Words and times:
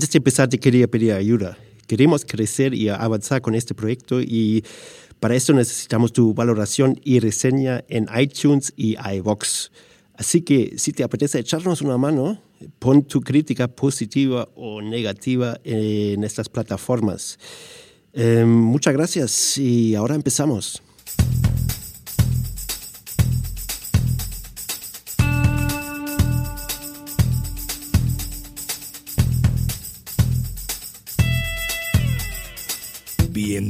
Antes 0.00 0.12
de 0.12 0.18
empezar, 0.18 0.48
te 0.48 0.60
quería 0.60 0.86
pedir 0.86 1.12
ayuda. 1.12 1.58
Queremos 1.88 2.24
crecer 2.24 2.72
y 2.72 2.88
avanzar 2.88 3.42
con 3.42 3.56
este 3.56 3.74
proyecto 3.74 4.20
y 4.20 4.64
para 5.18 5.34
eso 5.34 5.52
necesitamos 5.52 6.12
tu 6.12 6.32
valoración 6.34 7.00
y 7.02 7.18
reseña 7.18 7.82
en 7.88 8.06
iTunes 8.16 8.72
y 8.76 8.96
iVox. 8.96 9.72
Así 10.14 10.42
que 10.42 10.74
si 10.78 10.92
te 10.92 11.02
apetece 11.02 11.40
echarnos 11.40 11.82
una 11.82 11.98
mano, 11.98 12.40
pon 12.78 13.02
tu 13.02 13.20
crítica 13.22 13.66
positiva 13.66 14.48
o 14.54 14.80
negativa 14.80 15.58
en 15.64 16.22
estas 16.22 16.48
plataformas. 16.48 17.36
Eh, 18.12 18.44
muchas 18.44 18.94
gracias 18.94 19.58
y 19.58 19.96
ahora 19.96 20.14
empezamos. 20.14 20.80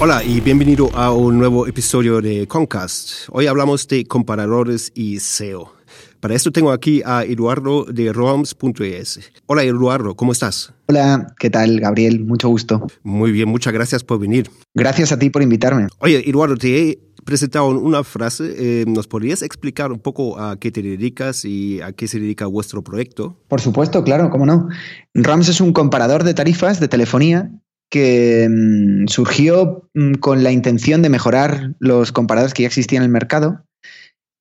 Hola 0.00 0.22
y 0.22 0.40
bienvenido 0.40 0.90
a 0.94 1.12
un 1.12 1.38
nuevo 1.38 1.66
episodio 1.66 2.20
de 2.20 2.46
Concast. 2.46 3.28
Hoy 3.32 3.48
hablamos 3.48 3.88
de 3.88 4.04
comparadores 4.04 4.92
y 4.94 5.18
SEO. 5.18 5.72
Para 6.20 6.36
esto 6.36 6.52
tengo 6.52 6.70
aquí 6.70 7.02
a 7.04 7.24
Eduardo 7.24 7.84
de 7.84 8.12
Roams.es. 8.12 9.32
Hola 9.46 9.64
Eduardo, 9.64 10.14
¿cómo 10.14 10.30
estás? 10.30 10.72
Hola, 10.86 11.34
¿qué 11.40 11.50
tal 11.50 11.80
Gabriel? 11.80 12.24
Mucho 12.24 12.48
gusto. 12.48 12.86
Muy 13.02 13.32
bien, 13.32 13.48
muchas 13.48 13.72
gracias 13.72 14.04
por 14.04 14.20
venir. 14.20 14.48
Gracias 14.72 15.10
a 15.10 15.18
ti 15.18 15.30
por 15.30 15.42
invitarme. 15.42 15.88
Oye, 15.98 16.22
Eduardo, 16.30 16.56
te 16.56 16.90
he 16.90 16.98
presentado 17.24 17.66
una 17.66 18.04
frase. 18.04 18.54
Eh, 18.56 18.84
¿Nos 18.86 19.08
podrías 19.08 19.42
explicar 19.42 19.90
un 19.90 19.98
poco 19.98 20.38
a 20.38 20.60
qué 20.60 20.70
te 20.70 20.80
dedicas 20.80 21.44
y 21.44 21.80
a 21.80 21.90
qué 21.90 22.06
se 22.06 22.20
dedica 22.20 22.46
vuestro 22.46 22.84
proyecto? 22.84 23.36
Por 23.48 23.60
supuesto, 23.60 24.04
claro, 24.04 24.30
cómo 24.30 24.46
no. 24.46 24.68
RAMS 25.14 25.48
es 25.48 25.60
un 25.60 25.72
comparador 25.72 26.22
de 26.22 26.34
tarifas 26.34 26.78
de 26.78 26.86
telefonía 26.86 27.50
que 27.90 28.48
mm, 28.48 29.08
surgió 29.08 29.88
mm, 29.94 30.14
con 30.14 30.42
la 30.42 30.52
intención 30.52 31.02
de 31.02 31.08
mejorar 31.08 31.74
los 31.78 32.12
comparadores 32.12 32.54
que 32.54 32.62
ya 32.62 32.68
existían 32.68 33.02
en 33.02 33.06
el 33.06 33.12
mercado 33.12 33.64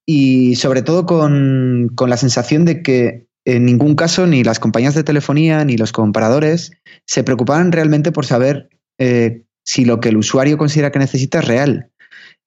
y 0.06 0.56
sobre 0.56 0.82
todo 0.82 1.06
con, 1.06 1.92
la 2.08 2.18
sensación 2.18 2.66
de 2.66 2.82
que 2.82 3.28
en 3.46 3.66
ningún 3.66 3.96
caso 3.96 4.26
ni 4.26 4.44
las 4.44 4.60
compañías 4.60 4.96
de 4.96 5.04
telefonía 5.04 5.64
ni 5.66 5.78
los 5.78 5.92
comparadores 5.92 6.72
se 7.06 7.24
preocupaban 7.24 7.72
realmente 7.72 8.12
por 8.12 8.26
saber 8.26 8.70
eh, 9.00 9.44
si 9.66 9.86
lo 9.86 10.00
que 10.00 10.10
el 10.10 10.18
usuario 10.18 10.58
considera 10.58 10.92
que 10.92 11.00
necesita 11.00 11.40
es 11.40 11.46
real. 11.46 11.92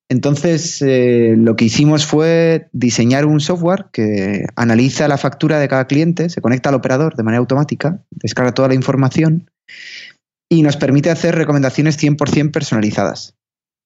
Entonces, 0.09 0.83
eh, 0.83 1.35
lo 1.37 1.55
que 1.55 1.67
hicimos 1.67 2.05
fue 2.05 2.69
diseñar 2.73 3.27
un 3.27 3.39
software 3.39 3.87
que 3.93 4.47
analiza 4.57 5.07
la 5.07 5.19
factura 5.19 5.61
de 5.61 5.69
cada 5.69 5.87
cliente, 5.87 6.29
se 6.31 6.41
conecta 6.41 6.71
al 6.71 6.75
operador 6.75 7.15
de 7.15 7.23
manera 7.23 7.39
automática, 7.39 8.03
descarga 8.11 8.53
toda 8.53 8.69
la 8.69 8.75
información 8.75 9.49
y 10.51 10.63
nos 10.63 10.77
permite 10.77 11.11
hacer 11.11 11.37
recomendaciones 11.37 11.99
100% 12.03 12.51
personalizadas. 12.51 13.37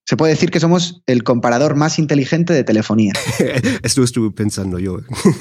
Se 0.07 0.17
puede 0.17 0.33
decir 0.33 0.51
que 0.51 0.61
somos 0.61 1.03
el 1.07 1.23
comparador 1.23 1.77
más 1.77 1.99
inteligente 1.99 2.53
de 2.53 2.65
telefonía. 2.65 3.13
Esto 3.83 4.03
estuve 4.03 4.31
pensando 4.33 4.79
yo. 4.79 4.99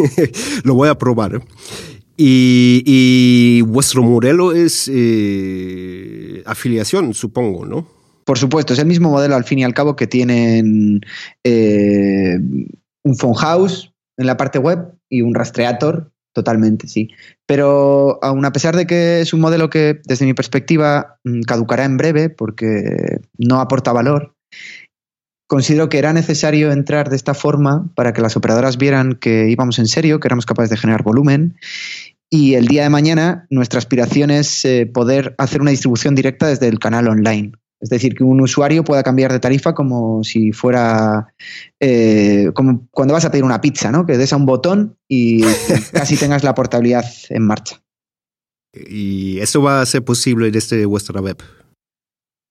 Lo 0.64 0.76
voy 0.76 0.90
a 0.90 0.98
probar. 0.98 1.42
Y, 2.16 3.62
vuestro 3.62 4.04
modelo 4.04 4.52
es 4.52 4.90
eh, 4.94 6.44
afiliación, 6.46 7.14
supongo, 7.14 7.66
¿no? 7.66 7.88
Por 8.24 8.38
supuesto, 8.38 8.74
es 8.74 8.80
el 8.80 8.86
mismo 8.86 9.10
modelo 9.10 9.36
al 9.36 9.44
fin 9.44 9.60
y 9.60 9.64
al 9.64 9.74
cabo 9.74 9.96
que 9.96 10.08
tienen 10.08 11.02
eh, 11.44 12.38
un 13.04 13.18
phone 13.18 13.34
house 13.34 13.92
en 14.18 14.28
la 14.28 14.38
parte 14.38 14.60
web 14.60 14.94
y 15.10 15.22
un 15.22 15.34
rastreator 15.34 16.13
Totalmente, 16.34 16.88
sí. 16.88 17.10
Pero 17.46 18.20
aún 18.24 18.44
a 18.44 18.52
pesar 18.52 18.76
de 18.76 18.88
que 18.88 19.22
es 19.22 19.34
un 19.34 19.40
modelo 19.40 19.70
que, 19.70 20.02
desde 20.06 20.26
mi 20.26 20.34
perspectiva, 20.34 21.20
mm, 21.24 21.42
caducará 21.42 21.86
en 21.86 21.98
breve 21.98 22.30
porque 22.30 23.20
no 23.38 23.62
aporta 23.62 23.94
valor, 23.94 24.36
considero 25.48 25.90
que 25.90 26.00
era 26.00 26.12
necesario 26.12 26.72
entrar 26.72 27.10
de 27.12 27.16
esta 27.16 27.36
forma 27.36 27.92
para 27.96 28.14
que 28.14 28.22
las 28.22 28.36
operadoras 28.36 28.78
vieran 28.78 29.14
que 29.14 29.50
íbamos 29.50 29.78
en 29.78 29.86
serio, 29.86 30.20
que 30.20 30.28
éramos 30.28 30.48
capaces 30.48 30.72
de 30.72 30.78
generar 30.78 31.04
volumen. 31.04 31.56
Y 32.32 32.56
el 32.56 32.66
día 32.66 32.82
de 32.82 32.90
mañana 32.90 33.46
nuestra 33.52 33.78
aspiración 33.78 34.32
es 34.32 34.66
eh, 34.66 34.90
poder 34.92 35.36
hacer 35.38 35.62
una 35.62 35.70
distribución 35.70 36.16
directa 36.16 36.48
desde 36.48 36.68
el 36.68 36.80
canal 36.80 37.08
online. 37.08 37.52
Es 37.84 37.90
decir, 37.90 38.16
que 38.16 38.24
un 38.24 38.40
usuario 38.40 38.86
pueda 38.86 39.04
cambiar 39.04 39.34
de 39.34 39.42
tarifa 39.42 39.74
como 39.74 40.24
si 40.24 40.54
fuera 40.54 41.28
eh, 41.82 42.50
como 42.54 42.88
cuando 42.92 43.14
vas 43.14 43.26
a 43.26 43.30
pedir 43.30 43.44
una 43.44 43.60
pizza, 43.60 43.92
¿no? 43.92 44.06
Que 44.06 44.18
des 44.18 44.32
a 44.32 44.38
un 44.38 44.46
botón 44.46 44.98
y 45.10 45.44
casi 45.92 46.16
tengas 46.16 46.46
la 46.46 46.56
portabilidad 46.56 47.04
en 47.28 47.46
marcha. 47.46 47.84
¿Y 48.74 49.38
eso 49.40 49.62
va 49.62 49.82
a 49.82 49.86
ser 49.86 50.06
posible 50.06 50.50
desde 50.50 50.86
vuestra 50.86 51.20
web? 51.20 51.44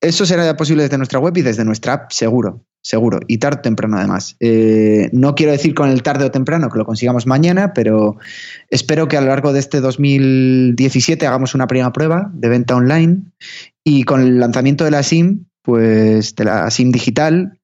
Eso 0.02 0.26
será 0.26 0.54
posible 0.54 0.82
desde 0.82 0.98
nuestra 0.98 1.18
web 1.18 1.34
y 1.38 1.42
desde 1.42 1.64
nuestra 1.64 1.94
app, 1.94 2.12
seguro, 2.12 2.66
seguro. 2.82 3.20
Y 3.26 3.38
tarde 3.38 3.60
o 3.60 3.62
temprano, 3.62 3.96
además. 3.96 4.36
Eh, 4.38 5.08
no 5.12 5.34
quiero 5.34 5.52
decir 5.52 5.74
con 5.74 5.88
el 5.88 6.02
tarde 6.02 6.26
o 6.26 6.30
temprano 6.30 6.68
que 6.68 6.78
lo 6.78 6.84
consigamos 6.84 7.26
mañana, 7.26 7.72
pero 7.72 8.18
espero 8.68 9.08
que 9.08 9.16
a 9.16 9.22
lo 9.22 9.28
largo 9.28 9.54
de 9.54 9.60
este 9.60 9.80
2017 9.80 11.26
hagamos 11.26 11.54
una 11.54 11.68
primera 11.68 11.90
prueba 11.90 12.30
de 12.34 12.48
venta 12.50 12.76
online 12.76 13.22
y 13.84 14.04
con 14.04 14.20
el 14.20 14.38
lanzamiento 14.38 14.84
de 14.84 14.90
la 14.90 15.02
SIM, 15.02 15.46
pues 15.62 16.34
de 16.34 16.44
la 16.44 16.70
SIM 16.70 16.92
digital, 16.92 17.58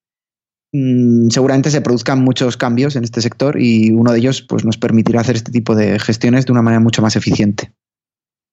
mm, 0.73 1.29
seguramente 1.31 1.71
se 1.71 1.81
produzcan 1.81 2.23
muchos 2.23 2.57
cambios 2.57 2.97
en 2.97 3.05
este 3.05 3.21
sector 3.21 3.61
y 3.61 3.91
uno 3.93 4.13
de 4.13 4.19
ellos 4.19 4.43
pues, 4.43 4.65
nos 4.65 4.79
permitirá 4.79 5.21
hacer 5.21 5.37
este 5.37 5.53
tipo 5.53 5.75
de 5.75 5.99
gestiones 5.99 6.47
de 6.47 6.53
una 6.53 6.63
manera 6.63 6.81
mucho 6.81 7.03
más 7.03 7.17
eficiente. 7.17 7.73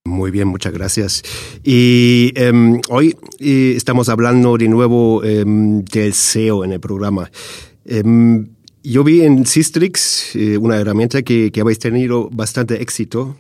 Muy 0.08 0.30
bien, 0.30 0.48
muchas 0.48 0.72
gracias. 0.72 1.24
Y 1.64 2.32
em, 2.36 2.80
hoy 2.90 3.18
estamos 3.40 4.08
hablando 4.08 4.56
de 4.56 4.68
nuevo 4.68 5.24
em, 5.24 5.84
del 5.84 6.14
SEO 6.14 6.64
en 6.64 6.74
el 6.74 6.80
programa. 6.80 7.32
Em, 7.86 8.50
yo 8.84 9.04
vi 9.04 9.24
en 9.24 9.48
Sistrix 9.48 10.36
eh, 10.36 10.60
una 10.60 10.78
herramienta 10.78 11.24
que, 11.24 11.52
habéis 11.60 11.80
tenido 11.80 12.30
bastante 12.30 12.84
éxito 12.84 13.36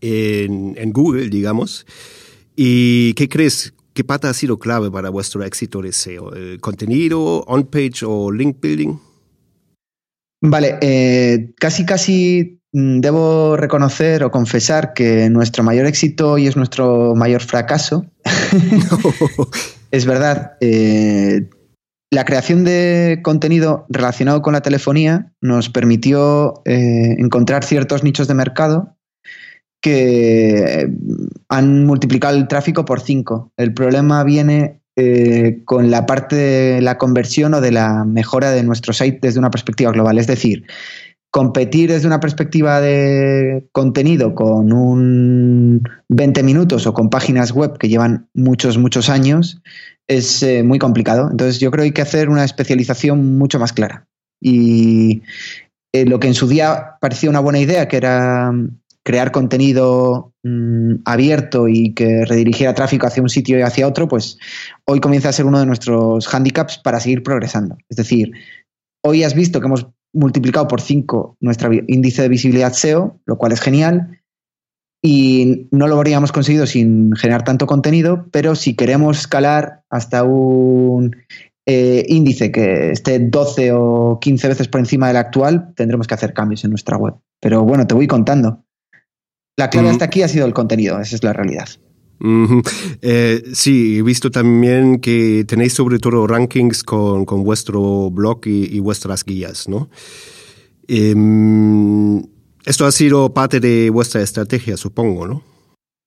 en 0.00 0.92
Google, 0.92 1.28
digamos. 1.28 1.84
¿Y 2.56 3.14
qué 3.14 3.28
crees? 3.28 3.74
¿Qué 3.94 4.04
pata 4.04 4.28
ha 4.28 4.34
sido 4.34 4.58
clave 4.58 4.90
para 4.90 5.10
vuestro 5.10 5.44
éxito 5.44 5.80
de 5.82 5.92
SEO? 5.92 6.34
¿El 6.34 6.60
contenido, 6.60 7.44
on-page 7.46 8.04
o 8.04 8.30
link 8.30 8.58
building? 8.60 8.96
Vale, 10.40 10.78
eh, 10.82 11.54
casi 11.58 11.86
casi 11.86 12.60
mm, 12.72 13.00
debo 13.00 13.56
reconocer 13.56 14.24
o 14.24 14.30
confesar 14.30 14.92
que 14.94 15.30
nuestro 15.30 15.62
mayor 15.62 15.86
éxito 15.86 16.38
y 16.38 16.46
es 16.46 16.56
nuestro 16.56 17.14
mayor 17.14 17.42
fracaso. 17.42 18.06
es 19.90 20.06
verdad. 20.06 20.56
Eh, 20.60 21.48
la 22.10 22.24
creación 22.24 22.62
de 22.62 23.20
contenido 23.22 23.86
relacionado 23.88 24.42
con 24.42 24.52
la 24.52 24.60
telefonía 24.60 25.32
nos 25.40 25.68
permitió 25.68 26.62
eh, 26.64 27.16
encontrar 27.18 27.64
ciertos 27.64 28.04
nichos 28.04 28.28
de 28.28 28.34
mercado 28.34 28.93
que 29.84 30.90
han 31.50 31.84
multiplicado 31.84 32.38
el 32.38 32.48
tráfico 32.48 32.86
por 32.86 33.02
cinco. 33.02 33.52
El 33.58 33.74
problema 33.74 34.24
viene 34.24 34.80
eh, 34.96 35.60
con 35.66 35.90
la 35.90 36.06
parte 36.06 36.36
de 36.36 36.80
la 36.80 36.96
conversión 36.96 37.52
o 37.52 37.60
de 37.60 37.70
la 37.70 38.04
mejora 38.04 38.50
de 38.52 38.62
nuestro 38.62 38.94
site 38.94 39.18
desde 39.20 39.40
una 39.40 39.50
perspectiva 39.50 39.92
global. 39.92 40.16
Es 40.16 40.26
decir, 40.26 40.64
competir 41.30 41.90
desde 41.90 42.06
una 42.06 42.18
perspectiva 42.18 42.80
de 42.80 43.68
contenido 43.72 44.34
con 44.34 44.72
un 44.72 45.82
20 46.08 46.42
minutos 46.42 46.86
o 46.86 46.94
con 46.94 47.10
páginas 47.10 47.52
web 47.52 47.76
que 47.76 47.90
llevan 47.90 48.30
muchos, 48.32 48.78
muchos 48.78 49.10
años 49.10 49.60
es 50.08 50.42
eh, 50.42 50.62
muy 50.62 50.78
complicado. 50.78 51.28
Entonces 51.30 51.60
yo 51.60 51.70
creo 51.70 51.82
que 51.82 51.88
hay 51.88 51.92
que 51.92 52.00
hacer 52.00 52.30
una 52.30 52.44
especialización 52.44 53.36
mucho 53.36 53.58
más 53.58 53.74
clara. 53.74 54.06
Y 54.40 55.20
eh, 55.92 56.06
lo 56.06 56.18
que 56.20 56.28
en 56.28 56.34
su 56.34 56.48
día 56.48 56.96
parecía 57.02 57.28
una 57.28 57.40
buena 57.40 57.58
idea, 57.58 57.86
que 57.86 57.98
era 57.98 58.50
crear 59.04 59.30
contenido 59.30 60.32
mm, 60.42 60.94
abierto 61.04 61.68
y 61.68 61.94
que 61.94 62.24
redirigiera 62.24 62.74
tráfico 62.74 63.06
hacia 63.06 63.22
un 63.22 63.28
sitio 63.28 63.58
y 63.58 63.62
hacia 63.62 63.86
otro, 63.86 64.08
pues 64.08 64.38
hoy 64.86 64.98
comienza 65.00 65.28
a 65.28 65.32
ser 65.32 65.46
uno 65.46 65.60
de 65.60 65.66
nuestros 65.66 66.32
handicaps 66.32 66.78
para 66.78 66.98
seguir 67.00 67.22
progresando. 67.22 67.76
Es 67.88 67.98
decir, 67.98 68.32
hoy 69.02 69.22
has 69.22 69.34
visto 69.34 69.60
que 69.60 69.66
hemos 69.66 69.86
multiplicado 70.12 70.66
por 70.66 70.80
5 70.80 71.36
nuestro 71.40 71.70
índice 71.72 72.22
de 72.22 72.28
visibilidad 72.28 72.72
SEO, 72.72 73.20
lo 73.26 73.36
cual 73.36 73.52
es 73.52 73.60
genial, 73.60 74.20
y 75.02 75.68
no 75.70 75.86
lo 75.86 75.96
habríamos 75.96 76.32
conseguido 76.32 76.66
sin 76.66 77.14
generar 77.14 77.44
tanto 77.44 77.66
contenido, 77.66 78.26
pero 78.30 78.54
si 78.54 78.74
queremos 78.74 79.18
escalar 79.18 79.82
hasta 79.90 80.24
un 80.24 81.14
eh, 81.66 82.06
índice 82.08 82.50
que 82.50 82.92
esté 82.92 83.18
12 83.18 83.72
o 83.72 84.18
15 84.18 84.48
veces 84.48 84.68
por 84.68 84.80
encima 84.80 85.08
del 85.08 85.18
actual, 85.18 85.74
tendremos 85.74 86.06
que 86.06 86.14
hacer 86.14 86.32
cambios 86.32 86.64
en 86.64 86.70
nuestra 86.70 86.96
web. 86.96 87.16
Pero 87.38 87.64
bueno, 87.64 87.86
te 87.86 87.94
voy 87.94 88.06
contando. 88.06 88.64
La 89.56 89.70
clave 89.70 89.90
hasta 89.90 90.06
aquí 90.06 90.22
ha 90.22 90.28
sido 90.28 90.46
el 90.46 90.52
contenido, 90.52 91.00
esa 91.00 91.14
es 91.14 91.22
la 91.22 91.32
realidad. 91.32 91.68
Eh, 93.02 93.42
sí, 93.52 93.98
he 93.98 94.02
visto 94.02 94.30
también 94.30 95.00
que 95.00 95.44
tenéis 95.46 95.74
sobre 95.74 95.98
todo 95.98 96.26
rankings 96.26 96.82
con, 96.82 97.24
vuestro 97.24 98.10
blog 98.10 98.40
y, 98.46 98.78
vuestras 98.80 99.24
guías, 99.24 99.68
¿no? 99.68 99.90
Em, 100.88 102.22
esto 102.64 102.86
ha 102.86 102.92
sido 102.92 103.34
parte 103.34 103.60
de 103.60 103.90
vuestra 103.90 104.22
estrategia, 104.22 104.76
supongo, 104.76 105.26
¿no? 105.26 105.42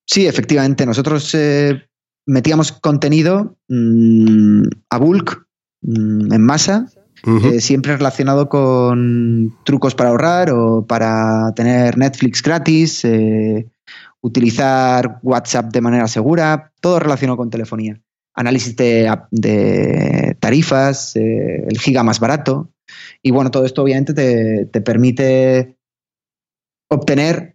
Sí, 0.05 0.25
efectivamente. 0.25 0.85
Nosotros 0.85 1.35
eh, 1.35 1.83
metíamos 2.25 2.71
contenido 2.71 3.57
mm, 3.67 4.63
a 4.89 4.97
bulk, 4.97 5.45
mm, 5.81 6.33
en 6.33 6.41
masa, 6.41 6.89
eh, 7.25 7.61
siempre 7.61 7.97
relacionado 7.97 8.47
con 8.47 9.57
trucos 9.63 9.95
para 9.95 10.09
ahorrar 10.09 10.51
o 10.51 10.85
para 10.85 11.51
tener 11.55 11.97
Netflix 11.97 12.41
gratis, 12.41 13.03
eh, 13.05 13.67
utilizar 14.21 15.19
WhatsApp 15.23 15.71
de 15.71 15.81
manera 15.81 16.07
segura, 16.07 16.71
todo 16.79 16.99
relacionado 16.99 17.37
con 17.37 17.49
telefonía. 17.49 17.99
Análisis 18.35 18.75
de, 18.75 20.37
tarifas, 20.39 21.15
eh, 21.15 21.65
el 21.67 21.79
giga 21.79 22.03
más 22.03 22.19
barato. 22.19 22.69
Y 23.23 23.31
bueno, 23.31 23.49
todo 23.49 23.65
esto 23.65 23.81
obviamente 23.81 24.13
te, 24.13 24.81
permite 24.81 25.75
obtener 26.89 27.51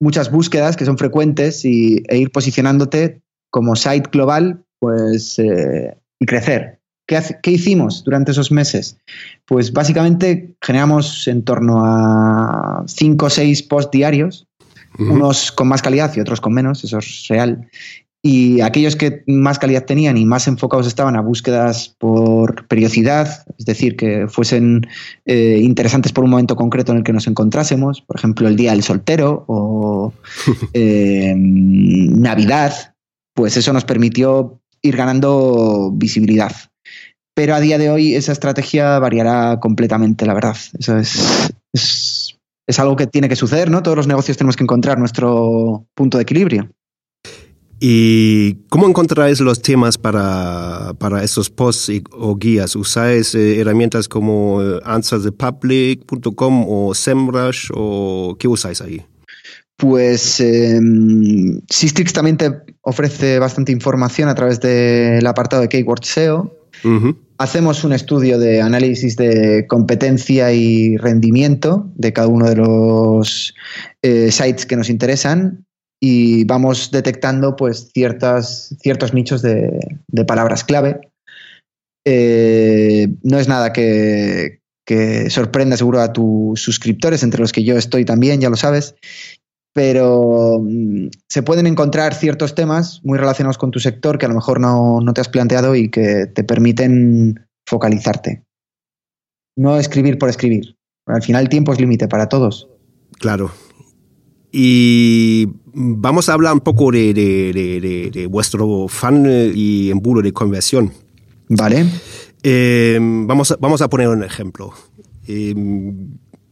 muchas 0.00 0.30
búsquedas 0.30 0.76
que 0.76 0.84
son 0.84 0.98
frecuentes 0.98 1.64
y, 1.64 2.02
e 2.08 2.18
ir 2.18 2.32
posicionándote 2.32 3.22
como 3.50 3.76
site 3.76 4.10
global 4.12 4.64
pues, 4.80 5.38
y 5.38 6.26
crecer. 6.26 6.83
¿Qué, 7.06 7.50
hicimos 7.50 8.02
durante 8.02 8.32
esos 8.32 8.50
meses? 8.50 8.96
Pues 9.44 9.72
básicamente 9.72 10.54
generamos 10.62 11.28
en 11.28 11.42
torno 11.42 11.82
a 11.84 12.82
5 12.86 13.26
o 13.26 13.30
6 13.30 13.62
posts 13.64 13.90
diarios, 13.90 14.46
unos 14.98 15.52
con 15.52 15.68
más 15.68 15.82
calidad 15.82 16.14
y 16.16 16.20
otros 16.20 16.40
con 16.40 16.54
menos, 16.54 16.82
eso 16.84 16.98
es 16.98 17.26
real. 17.28 17.68
Y 18.22 18.62
aquellos 18.62 18.96
que 18.96 19.22
más 19.26 19.58
calidad 19.58 19.84
tenían 19.84 20.16
y 20.16 20.24
más 20.24 20.48
enfocados 20.48 20.86
estaban 20.86 21.14
a 21.14 21.20
búsquedas 21.20 21.94
por 21.98 22.66
periodicidad, 22.68 23.44
es 23.58 23.66
decir, 23.66 23.96
que 23.96 24.28
fuesen 24.28 24.86
eh, 25.26 25.58
interesantes 25.60 26.10
por 26.10 26.24
un 26.24 26.30
momento 26.30 26.56
concreto 26.56 26.92
en 26.92 26.98
el 26.98 27.04
que 27.04 27.12
nos 27.12 27.26
encontrásemos, 27.26 28.00
por 28.00 28.16
ejemplo, 28.16 28.48
el 28.48 28.56
Día 28.56 28.70
del 28.70 28.82
Soltero 28.82 29.44
o 29.46 30.14
eh, 30.72 31.34
Navidad, 31.36 32.94
pues 33.34 33.58
eso 33.58 33.74
nos 33.74 33.84
permitió 33.84 34.58
ir 34.80 34.96
ganando 34.96 35.90
visibilidad 35.92 36.52
pero 37.34 37.54
a 37.54 37.60
día 37.60 37.78
de 37.78 37.90
hoy 37.90 38.14
esa 38.14 38.32
estrategia 38.32 38.98
variará 38.98 39.58
completamente, 39.60 40.24
la 40.24 40.34
verdad. 40.34 40.56
Eso 40.78 40.96
es, 40.98 41.54
es, 41.72 42.78
algo 42.78 42.96
que 42.96 43.06
tiene 43.06 43.28
que 43.28 43.36
suceder, 43.36 43.70
¿no? 43.70 43.82
Todos 43.82 43.96
los 43.96 44.06
negocios 44.06 44.36
tenemos 44.36 44.56
que 44.56 44.64
encontrar 44.64 44.98
nuestro 44.98 45.86
punto 45.94 46.18
de 46.18 46.22
equilibrio. 46.22 46.70
¿Y 47.80 48.54
cómo 48.70 48.88
encontráis 48.88 49.40
los 49.40 49.60
temas 49.60 49.98
para, 49.98 50.94
para 50.98 51.22
esos 51.24 51.50
posts 51.50 51.90
o 52.12 52.36
guías? 52.36 52.76
¿Usáis 52.76 53.34
eh, 53.34 53.60
herramientas 53.60 54.08
como 54.08 54.62
eh, 54.62 54.80
answersthepublic.com 54.84 56.64
o 56.68 56.94
SEMrush 56.94 57.70
o 57.74 58.36
qué 58.38 58.48
usáis 58.48 58.80
ahí? 58.80 59.04
Pues 59.76 60.40
eh, 60.40 60.80
Sistrix 61.68 62.12
también 62.12 62.36
te 62.36 62.52
ofrece 62.82 63.40
bastante 63.40 63.72
información 63.72 64.28
a 64.28 64.34
través 64.34 64.60
del 64.60 65.26
apartado 65.26 65.62
de 65.62 65.68
Keyword 65.68 66.04
SEO. 66.04 66.56
Hacemos 67.36 67.82
un 67.82 67.92
estudio 67.92 68.38
de 68.38 68.60
análisis 68.60 69.16
de 69.16 69.66
competencia 69.66 70.52
y 70.52 70.96
rendimiento 70.96 71.90
de 71.96 72.12
cada 72.12 72.28
uno 72.28 72.48
de 72.48 72.56
los 72.56 73.54
eh, 74.02 74.30
sites 74.30 74.66
que 74.66 74.76
nos 74.76 74.88
interesan 74.88 75.64
y 76.00 76.44
vamos 76.44 76.92
detectando 76.92 77.56
pues 77.56 77.90
ciertas, 77.92 78.76
ciertos 78.80 79.14
nichos 79.14 79.42
de, 79.42 79.78
palabras 80.28 80.62
clave. 80.62 81.00
Eh, 82.06 83.08
no 83.22 83.38
es 83.38 83.48
nada 83.48 83.72
que, 83.72 84.60
que 84.86 85.28
sorprenda 85.28 85.76
seguro 85.76 86.02
a 86.02 86.12
tus 86.12 86.60
suscriptores, 86.60 87.24
entre 87.24 87.40
los 87.40 87.50
que 87.50 87.64
yo 87.64 87.76
estoy 87.76 88.04
también, 88.04 88.40
ya 88.40 88.50
lo 88.50 88.56
sabes 88.56 88.94
pero 89.74 90.60
mm, 90.62 91.08
se 91.28 91.42
pueden 91.42 91.66
encontrar 91.66 92.14
ciertos 92.14 92.54
temas 92.54 93.00
muy 93.04 93.18
relacionados 93.18 93.58
con 93.58 93.72
tu 93.72 93.80
sector 93.80 94.16
que 94.16 94.24
a 94.24 94.28
lo 94.30 94.36
mejor 94.36 94.60
no, 94.60 95.02
te 95.12 95.20
has 95.20 95.28
planteado 95.28 95.74
y 95.74 95.90
que 95.90 96.26
te 96.26 96.44
permiten 96.44 97.46
focalizarte. 97.66 98.44
No 99.56 99.76
escribir 99.76 100.16
por 100.16 100.30
escribir. 100.30 100.76
Al 101.06 101.22
final 101.22 101.42
el 101.42 101.48
tiempo 101.48 101.72
es 101.72 101.80
límite 101.80 102.08
para 102.08 102.28
todos. 102.28 102.68
Claro. 103.18 103.50
Y 104.52 105.48
vamos 105.74 106.28
a 106.28 106.34
hablar 106.34 106.54
un 106.54 106.60
poco 106.60 106.92
de, 106.92 108.28
vuestro 108.30 108.86
fan 108.88 109.26
y 109.54 109.90
embudo 109.90 110.22
de 110.22 110.32
conversión. 110.32 110.92
Vale. 111.48 111.86
Eh, 112.44 112.98
vamos, 113.00 113.50
a, 113.50 113.56
vamos 113.56 113.82
a 113.82 113.88
poner 113.88 114.08
un 114.08 114.22
ejemplo. 114.22 114.72
Eh, 115.26 115.54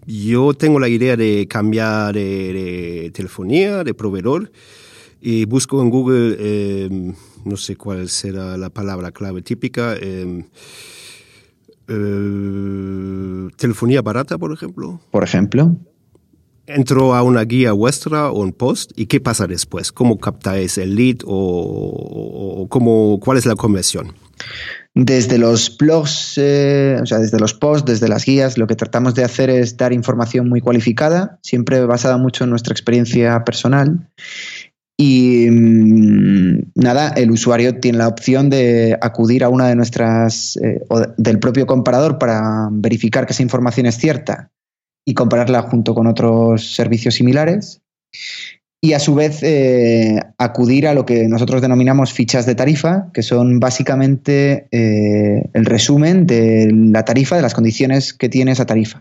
yo 0.06 0.54
tengo 0.54 0.80
la 0.80 0.88
idea 0.88 1.16
de 1.16 1.46
cambiar 1.48 2.14
de, 2.14 3.10
telefonía, 3.14 3.84
de 3.84 3.94
proveedor, 3.94 4.50
y 5.20 5.44
busco 5.44 5.80
en 5.80 5.90
Google, 5.90 6.36
em, 6.38 7.14
no 7.44 7.56
sé 7.56 7.76
cuál 7.76 8.08
será 8.08 8.56
la 8.56 8.70
palabra 8.70 9.12
clave 9.12 9.42
típica, 9.42 9.94
em, 9.96 10.44
eh, 11.88 13.48
telefonía 13.56 14.02
barata, 14.02 14.38
por 14.38 14.52
ejemplo. 14.52 15.00
Por 15.10 15.22
ejemplo. 15.22 15.76
Entro 16.66 17.14
a 17.14 17.22
una 17.22 17.42
guía 17.42 17.72
vuestra 17.72 18.30
o 18.30 18.40
un 18.40 18.52
post 18.52 18.92
y 18.96 19.06
¿qué 19.06 19.20
pasa 19.20 19.46
después? 19.46 19.90
¿Cómo 19.92 20.18
captáis 20.18 20.78
el 20.78 20.94
lead 20.94 21.18
o, 21.24 22.66
cómo, 22.68 23.18
cuál 23.20 23.36
es 23.36 23.46
la 23.46 23.56
conversión? 23.56 24.12
Desde 24.94 25.38
los 25.38 25.78
blogs, 25.78 26.34
eh, 26.36 26.98
o 27.02 27.06
sea, 27.06 27.18
desde 27.18 27.38
los 27.38 27.54
posts, 27.54 27.90
desde 27.90 28.08
las 28.08 28.26
guías, 28.26 28.58
lo 28.58 28.66
que 28.66 28.76
tratamos 28.76 29.14
de 29.14 29.24
hacer 29.24 29.48
es 29.48 29.76
dar 29.78 29.92
información 29.92 30.50
muy 30.50 30.60
cualificada, 30.60 31.38
siempre 31.42 31.84
basada 31.86 32.18
mucho 32.18 32.44
en 32.44 32.50
nuestra 32.50 32.72
experiencia 32.72 33.42
personal. 33.42 34.10
Y 34.98 35.48
mm, 35.50 36.72
nada, 36.74 37.08
el 37.16 37.30
usuario 37.30 37.80
tiene 37.80 37.98
la 37.98 38.08
opción 38.08 38.50
de 38.50 38.98
acudir 39.00 39.44
a 39.44 39.48
una 39.48 39.66
de 39.68 39.76
nuestras, 39.76 40.58
eh, 40.58 40.82
o 40.90 41.00
del 41.16 41.38
propio 41.38 41.66
comparador 41.66 42.18
para 42.18 42.68
verificar 42.70 43.26
que 43.26 43.32
esa 43.32 43.42
información 43.42 43.86
es 43.86 43.96
cierta 43.96 44.52
y 45.06 45.14
compararla 45.14 45.62
junto 45.62 45.94
con 45.94 46.06
otros 46.06 46.74
servicios 46.74 47.14
similares 47.14 47.80
y 48.84 48.94
a 48.94 48.98
su 48.98 49.14
vez 49.14 49.44
eh, 49.44 50.20
acudir 50.38 50.88
a 50.88 50.94
lo 50.94 51.06
que 51.06 51.28
nosotros 51.28 51.62
denominamos 51.62 52.12
fichas 52.12 52.46
de 52.46 52.56
tarifa, 52.56 53.10
que 53.14 53.22
son 53.22 53.60
básicamente 53.60 54.66
eh, 54.72 55.48
el 55.54 55.64
resumen 55.64 56.26
de 56.26 56.68
la 56.72 57.04
tarifa, 57.04 57.36
de 57.36 57.42
las 57.42 57.54
condiciones 57.54 58.12
que 58.12 58.28
tiene 58.28 58.50
esa 58.50 58.66
tarifa. 58.66 59.00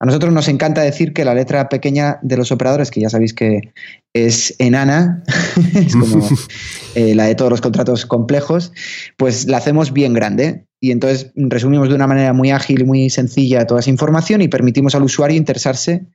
A 0.00 0.06
nosotros 0.06 0.32
nos 0.32 0.48
encanta 0.48 0.80
decir 0.80 1.12
que 1.12 1.24
la 1.24 1.36
letra 1.36 1.68
pequeña 1.68 2.18
de 2.22 2.36
los 2.36 2.50
operadores, 2.50 2.90
que 2.90 3.00
ya 3.00 3.10
sabéis 3.10 3.32
que 3.32 3.72
es 4.12 4.56
enana, 4.58 5.22
es 5.76 5.94
como 5.94 6.28
eh, 6.96 7.14
la 7.14 7.26
de 7.26 7.36
todos 7.36 7.52
los 7.52 7.60
contratos 7.60 8.06
complejos, 8.06 8.72
pues 9.16 9.46
la 9.46 9.58
hacemos 9.58 9.92
bien 9.92 10.14
grande. 10.14 10.64
Y 10.84 10.90
entonces 10.90 11.30
resumimos 11.36 11.88
de 11.88 11.94
una 11.94 12.08
manera 12.08 12.32
muy 12.32 12.50
ágil 12.50 12.80
y 12.80 12.84
muy 12.84 13.08
sencilla 13.08 13.68
toda 13.68 13.78
esa 13.78 13.90
información 13.90 14.42
y 14.42 14.48
permitimos 14.48 14.96
al 14.96 15.04
usuario 15.04 15.36
interesarse 15.36 16.06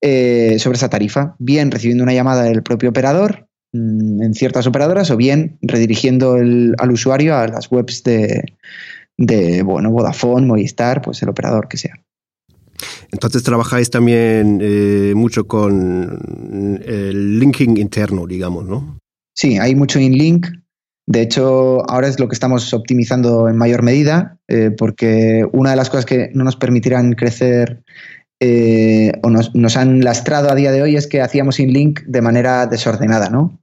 eh, 0.00 0.56
sobre 0.58 0.76
esa 0.76 0.90
tarifa, 0.90 1.36
bien 1.38 1.70
recibiendo 1.70 2.02
una 2.02 2.12
llamada 2.12 2.42
del 2.42 2.64
propio 2.64 2.90
operador 2.90 3.46
mm, 3.72 4.20
en 4.20 4.34
ciertas 4.34 4.66
operadoras 4.66 5.12
o 5.12 5.16
bien 5.16 5.56
redirigiendo 5.62 6.34
al 6.34 6.90
usuario 6.90 7.36
a 7.36 7.46
las 7.46 7.70
webs 7.70 8.02
de, 8.02 8.56
de 9.16 9.62
bueno, 9.62 9.92
Vodafone, 9.92 10.48
Movistar, 10.48 11.00
pues 11.00 11.22
el 11.22 11.28
operador 11.28 11.68
que 11.68 11.76
sea. 11.76 11.94
Entonces 13.12 13.44
trabajáis 13.44 13.88
también 13.88 14.58
eh, 14.60 15.12
mucho 15.14 15.46
con 15.46 16.80
el 16.84 17.38
linking 17.38 17.76
interno, 17.76 18.26
digamos, 18.26 18.66
¿no? 18.66 18.98
Sí, 19.32 19.58
hay 19.58 19.76
mucho 19.76 20.00
in-link. 20.00 20.48
De 21.08 21.22
hecho, 21.22 21.88
ahora 21.90 22.06
es 22.06 22.20
lo 22.20 22.28
que 22.28 22.34
estamos 22.34 22.74
optimizando 22.74 23.48
en 23.48 23.56
mayor 23.56 23.82
medida, 23.82 24.36
eh, 24.46 24.70
porque 24.76 25.42
una 25.52 25.70
de 25.70 25.76
las 25.76 25.88
cosas 25.88 26.04
que 26.04 26.30
no 26.34 26.44
nos 26.44 26.56
permitirán 26.56 27.14
crecer 27.14 27.82
eh, 28.40 29.12
o 29.22 29.30
nos, 29.30 29.54
nos, 29.54 29.78
han 29.78 30.04
lastrado 30.04 30.50
a 30.50 30.54
día 30.54 30.70
de 30.70 30.82
hoy 30.82 30.96
es 30.96 31.06
que 31.06 31.22
hacíamos 31.22 31.60
in-link 31.60 32.02
de 32.02 32.20
manera 32.20 32.66
desordenada, 32.66 33.30
¿no? 33.30 33.58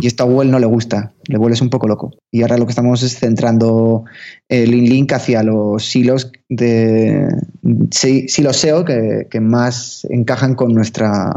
Y 0.00 0.06
esto 0.06 0.22
a 0.22 0.26
Google 0.26 0.50
no 0.50 0.60
le 0.60 0.66
gusta, 0.66 1.14
le 1.26 1.36
vuelves 1.36 1.60
un 1.60 1.68
poco 1.68 1.88
loco. 1.88 2.12
Y 2.30 2.42
ahora 2.42 2.56
lo 2.56 2.64
que 2.64 2.70
estamos 2.70 3.02
es 3.02 3.18
centrando 3.18 4.04
el 4.48 4.72
in-link 4.72 5.12
hacia 5.12 5.42
los 5.42 5.84
silos 5.84 6.30
de 6.48 7.26
silos 7.90 8.56
SEO 8.56 8.84
que, 8.84 9.40
más 9.40 10.06
encajan 10.10 10.54
con 10.54 10.72
nuestra, 10.72 11.32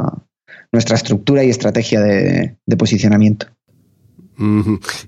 nuestra 0.71 0.95
estructura 0.95 1.43
y 1.43 1.49
estrategia 1.49 1.99
de, 1.99 2.55
posicionamiento. 2.77 3.47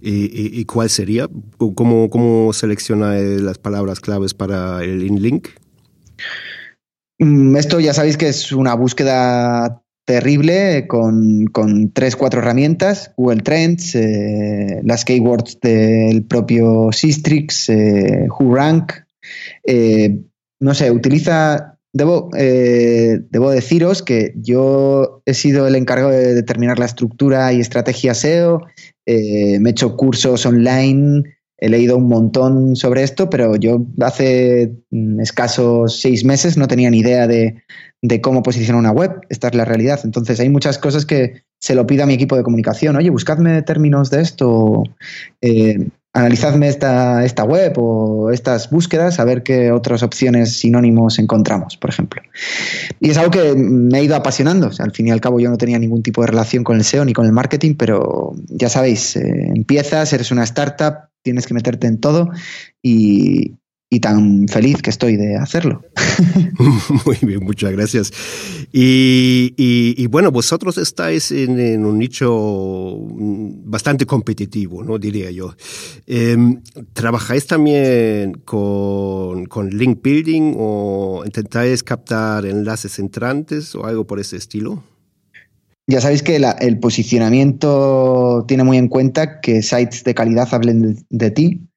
¿Y, 0.02 0.66
cuál 0.66 0.90
sería? 0.90 1.28
¿Cómo, 1.58 2.10
¿Cómo 2.10 2.54
selecciona 2.54 3.16
las 3.16 3.58
palabras 3.58 4.00
claves 4.00 4.34
para 4.34 4.84
el 4.84 5.04
in-link? 5.04 5.48
Mm, 7.20 7.56
esto 7.56 7.80
ya 7.80 7.94
sabéis 7.94 8.18
que 8.18 8.30
es 8.30 8.52
una 8.52 8.75
búsqueda 8.75 9.84
terrible 10.06 10.86
con, 10.88 11.46
con 11.46 11.92
tres, 11.92 12.16
cuatro 12.16 12.42
herramientas, 12.42 13.12
Google 13.16 13.42
Trends, 13.42 13.96
eh, 13.96 14.82
las 14.84 15.06
keywords 15.06 15.60
del 15.62 16.24
propio 16.24 16.92
Sistrix, 16.92 17.70
eh, 17.70 18.28
WhoRank. 18.40 18.94
Eh, 19.66 20.20
no 20.60 20.74
sé, 20.74 20.92
utiliza, 20.92 21.78
debo, 21.94 22.30
debo 22.34 23.52
deciros 23.52 24.02
que 24.02 24.34
yo 24.36 25.22
he 25.25 25.34
sido 25.34 25.68
el 25.68 25.75
encargado 25.75 26.12
de 26.12 26.34
determinar 26.34 26.80
la 26.80 26.86
estructura 26.86 27.52
y 27.52 27.60
estrategia 27.60 28.13
SEO, 28.13 28.62
me 29.05 29.69
he 29.69 29.72
hecho 29.72 29.95
cursos 29.95 30.45
online, 30.45 31.24
he 31.57 31.69
leído 31.69 31.98
un 31.98 32.07
montón 32.07 32.75
sobre 32.75 33.03
esto, 33.03 33.29
pero 33.29 33.55
yo 33.55 33.86
hace 34.01 34.74
mm, 34.91 35.22
escasos 35.22 36.01
seis 36.01 36.25
meses 36.25 36.57
no 36.57 36.67
tenía 36.67 36.89
ni 36.89 37.00
idea 37.00 37.25
de, 37.27 37.63
de 38.01 38.22
cómo 38.22 38.43
posicionar 38.43 38.79
una 38.79 38.91
web. 38.91 39.22
Esta 39.29 39.48
es 39.48 39.55
la 39.55 39.63
realidad. 39.63 40.01
Entonces 40.03 40.39
hay 40.41 40.50
muchas 40.50 40.77
cosas 40.77 41.05
que 41.05 41.43
se 41.62 41.74
lo 41.74 41.88
pido 41.88 42.03
a 42.03 42.05
mi 42.05 42.15
equipo 42.15 42.36
de 42.36 42.43
comunicación. 42.43 42.98
Oye, 42.98 43.10
buscadme 43.10 43.62
términos 43.62 44.10
de 44.10 44.22
esto, 44.22 44.83
eh, 45.39 45.88
analizadme 46.13 46.67
esta, 46.67 47.25
esta 47.25 47.43
web 47.43 47.74
o 47.77 48.29
estas 48.32 48.70
búsquedas, 48.70 49.20
a 49.20 49.25
ver 49.25 49.41
qué 49.41 49.72
otras 49.72 50.03
opciones 50.03 50.58
sinónimos 50.58 51.17
encontramos, 51.17 51.75
por 51.75 51.89
ejemplo. 51.89 52.22
Y 53.00 53.10
es 53.10 53.17
algo 53.17 53.32
que 53.32 53.55
me 53.55 53.98
ha 53.98 54.01
ido 54.01 54.15
apasionando. 54.15 54.70
al 54.77 54.91
fin 54.91 55.08
y 55.08 55.12
al 55.12 55.22
cabo 55.22 55.39
yo 55.39 55.50
no 55.50 55.58
tenía 55.58 55.79
ningún 55.79 56.03
tipo 56.03 56.22
de 56.22 56.27
relación 56.27 56.63
con 56.63 56.77
el 56.77 56.84
SEO 56.84 57.03
ni 57.03 57.13
con 57.13 57.25
el 57.25 57.32
marketing, 57.32 57.74
pero 57.75 58.34
ya 58.48 58.70
sabéis, 58.70 59.15
eh, 59.15 59.51
empiezas, 59.55 60.13
eres 60.13 60.32
una 60.32 60.43
startup, 60.43 61.10
tienes 61.24 61.48
que 61.48 61.55
meterte 61.55 61.88
en 61.88 62.00
todo 62.00 62.29
y, 62.82 63.53
y 63.93 64.00
tan 64.00 64.47
feliz 64.47 64.81
que 64.81 64.89
estoy 64.89 65.17
de 65.17 65.35
hacerlo. 65.35 65.83
Muy 67.05 67.17
bien, 67.21 67.43
muchas 67.43 67.71
gracias. 67.71 68.12
Y, 68.71 70.07
bueno, 70.07 70.31
vosotros 70.31 70.79
estáis 70.79 71.31
en, 71.31 71.85
un 71.85 72.00
nicho 72.00 72.97
bastante 73.65 74.07
competitivo, 74.07 74.83
¿no? 74.83 74.97
Diría 74.97 75.29
yo. 75.29 75.55
Em, 76.07 76.62
¿Trabajáis 76.93 77.45
también 77.45 78.33
con, 78.45 79.45
con, 79.45 79.69
link 79.69 80.00
building 80.01 80.55
o 80.57 81.21
intentáis 81.23 81.83
captar 81.83 82.47
enlaces 82.47 82.97
entrantes 82.97 83.75
o 83.75 83.85
algo 83.85 84.07
por 84.07 84.19
ese 84.19 84.38
estilo? 84.38 84.83
Ya 85.85 86.01
sabéis 86.01 86.23
que 86.23 86.38
el 86.38 86.79
posicionamiento 86.79 88.45
tiene 88.47 88.63
muy 88.63 88.77
en 88.77 88.88
cuenta 88.88 89.41
que 89.41 89.62
sites 89.62 90.03
de 90.03 90.15
calidad 90.15 90.47
hablen 90.51 91.05
de, 91.09 91.31
ti. 91.31 91.67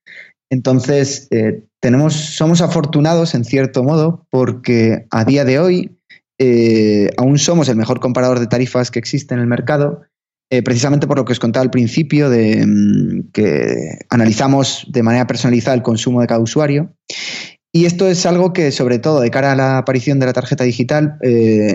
Entonces, 0.51 1.29
eh, 1.31 1.65
tenemos, 1.81 2.15
somos 2.15 2.61
afortunados 2.61 3.35
en 3.35 3.45
cierto 3.45 3.83
modo 3.83 4.27
porque 4.31 5.07
a 5.11 5.25
día 5.25 5.45
de 5.45 5.59
hoy 5.59 5.99
eh, 6.39 7.11
aún 7.17 7.39
somos 7.39 7.69
el 7.69 7.77
mejor 7.77 8.01
comparador 8.01 8.39
de 8.39 8.47
tarifas 8.47 8.91
que 8.91 8.99
existe 8.99 9.35
en 9.35 9.41
el 9.41 9.47
mercado, 9.47 10.03
eh, 10.51 10.63
precisamente 10.63 11.07
por 11.07 11.17
lo 11.17 11.25
que 11.25 11.33
os 11.33 11.41
contaba 11.41 11.65
al 11.65 11.71
principio, 11.71 12.31
de 12.31 12.65
mm, 12.65 13.31
que 13.33 13.99
analizamos 14.09 14.87
de 14.89 15.03
manera 15.03 15.27
personalizada 15.27 15.75
el 15.75 15.83
consumo 15.83 16.21
de 16.21 16.29
cada 16.29 16.41
usuario. 16.41 16.95
Y 17.73 17.85
esto 17.85 18.09
es 18.09 18.25
algo 18.25 18.53
que, 18.53 18.71
sobre 18.71 18.99
todo, 18.99 19.21
de 19.21 19.31
cara 19.31 19.53
a 19.53 19.57
la 19.57 19.79
aparición 19.79 20.19
de 20.19 20.25
la 20.25 20.33
tarjeta 20.33 20.65
digital, 20.65 21.19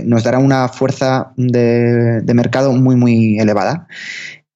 nos 0.06 0.24
dará 0.24 0.40
una 0.40 0.68
fuerza 0.68 1.32
de, 1.38 2.22
de 2.22 2.34
mercado 2.34 2.74
muy, 2.74 2.96
muy 2.96 3.38
elevada. 3.38 3.88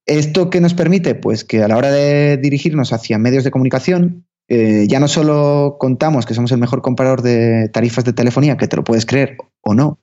¿Esto 0.06 0.50
qué 0.50 0.60
nos 0.60 0.74
permite? 0.74 1.14
Pues 1.14 1.44
que 1.44 1.62
a 1.62 1.68
la 1.68 1.76
hora 1.76 1.90
de 1.90 2.36
dirigirnos 2.36 2.92
hacia 2.92 3.18
medios 3.18 3.44
de 3.44 3.50
comunicación, 3.50 4.26
eh, 4.48 4.86
ya 4.88 5.00
no 5.00 5.08
solo 5.08 5.76
contamos 5.80 6.24
que 6.24 6.34
somos 6.34 6.52
el 6.52 6.58
mejor 6.58 6.80
comparador 6.80 7.22
de 7.22 7.68
tarifas 7.68 8.04
de 8.04 8.12
telefonía, 8.12 8.56
que 8.56 8.68
te 8.68 8.76
lo 8.76 8.84
puedes 8.84 9.04
creer 9.04 9.36
o 9.62 9.74
no, 9.74 9.98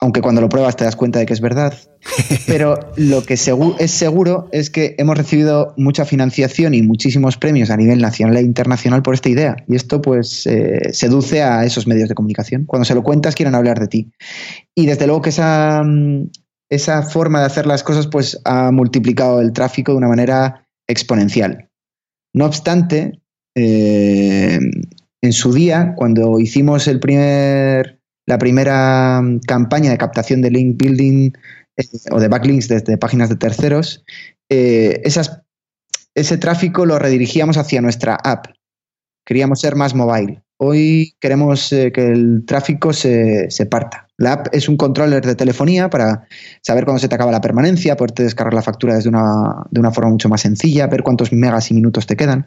aunque 0.00 0.20
cuando 0.20 0.40
lo 0.40 0.48
pruebas 0.48 0.74
te 0.74 0.82
das 0.82 0.96
cuenta 0.96 1.20
de 1.20 1.26
que 1.26 1.32
es 1.32 1.40
verdad, 1.40 1.74
pero 2.48 2.74
lo 2.96 3.22
que 3.22 3.34
es 3.34 3.40
seguro 3.40 4.48
es 4.50 4.68
que 4.68 4.96
hemos 4.98 5.16
recibido 5.16 5.74
mucha 5.76 6.04
financiación 6.04 6.74
y 6.74 6.82
muchísimos 6.82 7.36
premios 7.36 7.70
a 7.70 7.76
nivel 7.76 8.00
nacional 8.00 8.36
e 8.38 8.42
internacional 8.42 9.02
por 9.02 9.14
esta 9.14 9.28
idea. 9.28 9.54
Y 9.68 9.76
esto 9.76 10.02
pues 10.02 10.44
eh, 10.48 10.92
seduce 10.92 11.44
a 11.44 11.64
esos 11.64 11.86
medios 11.86 12.08
de 12.08 12.16
comunicación. 12.16 12.64
Cuando 12.66 12.84
se 12.84 12.96
lo 12.96 13.04
cuentas 13.04 13.36
quieren 13.36 13.54
hablar 13.54 13.78
de 13.78 13.86
ti. 13.86 14.10
Y 14.74 14.86
desde 14.86 15.06
luego 15.06 15.22
que 15.22 15.28
esa, 15.28 15.84
esa 16.72 17.02
forma 17.02 17.40
de 17.40 17.46
hacer 17.46 17.66
las 17.66 17.82
cosas 17.82 18.06
pues 18.06 18.40
ha 18.46 18.70
multiplicado 18.70 19.42
el 19.42 19.52
tráfico 19.52 19.92
de 19.92 19.98
una 19.98 20.08
manera 20.08 20.66
exponencial. 20.88 21.68
No 22.34 22.46
obstante, 22.46 23.20
eh, 23.54 24.58
en 25.20 25.32
su 25.34 25.52
día, 25.52 25.92
cuando 25.94 26.40
hicimos 26.40 26.88
el 26.88 26.98
primer, 26.98 28.00
la 28.26 28.38
primera 28.38 29.20
campaña 29.46 29.90
de 29.90 29.98
captación 29.98 30.40
de 30.40 30.50
link 30.50 30.82
building 30.82 31.32
eh, 31.76 31.84
o 32.10 32.18
de 32.18 32.28
backlinks 32.28 32.68
desde 32.68 32.96
páginas 32.96 33.28
de 33.28 33.36
terceros, 33.36 34.02
eh, 34.48 35.02
ese 36.14 36.38
tráfico 36.38 36.86
lo 36.86 36.98
redirigíamos 36.98 37.58
hacia 37.58 37.82
nuestra 37.82 38.14
app. 38.14 38.46
Queríamos 39.26 39.60
ser 39.60 39.76
más 39.76 39.94
mobile. 39.94 40.42
Hoy 40.56 41.16
queremos 41.20 41.68
que 41.68 42.12
el 42.12 42.44
tráfico 42.46 42.94
se, 42.94 43.50
se 43.50 43.66
parta. 43.66 44.08
La 44.22 44.34
app 44.34 44.46
es 44.52 44.68
un 44.68 44.76
controller 44.76 45.26
de 45.26 45.34
telefonía 45.34 45.90
para 45.90 46.28
saber 46.60 46.84
cuándo 46.84 47.00
se 47.00 47.08
te 47.08 47.14
acaba 47.16 47.32
la 47.32 47.40
permanencia, 47.40 47.96
poderte 47.96 48.22
descargar 48.22 48.54
la 48.54 48.62
factura 48.62 48.94
desde 48.94 49.08
una, 49.08 49.66
de 49.68 49.80
una 49.80 49.90
forma 49.90 50.10
mucho 50.10 50.28
más 50.28 50.42
sencilla, 50.42 50.86
ver 50.86 51.02
cuántos 51.02 51.32
megas 51.32 51.72
y 51.72 51.74
minutos 51.74 52.06
te 52.06 52.14
quedan. 52.14 52.46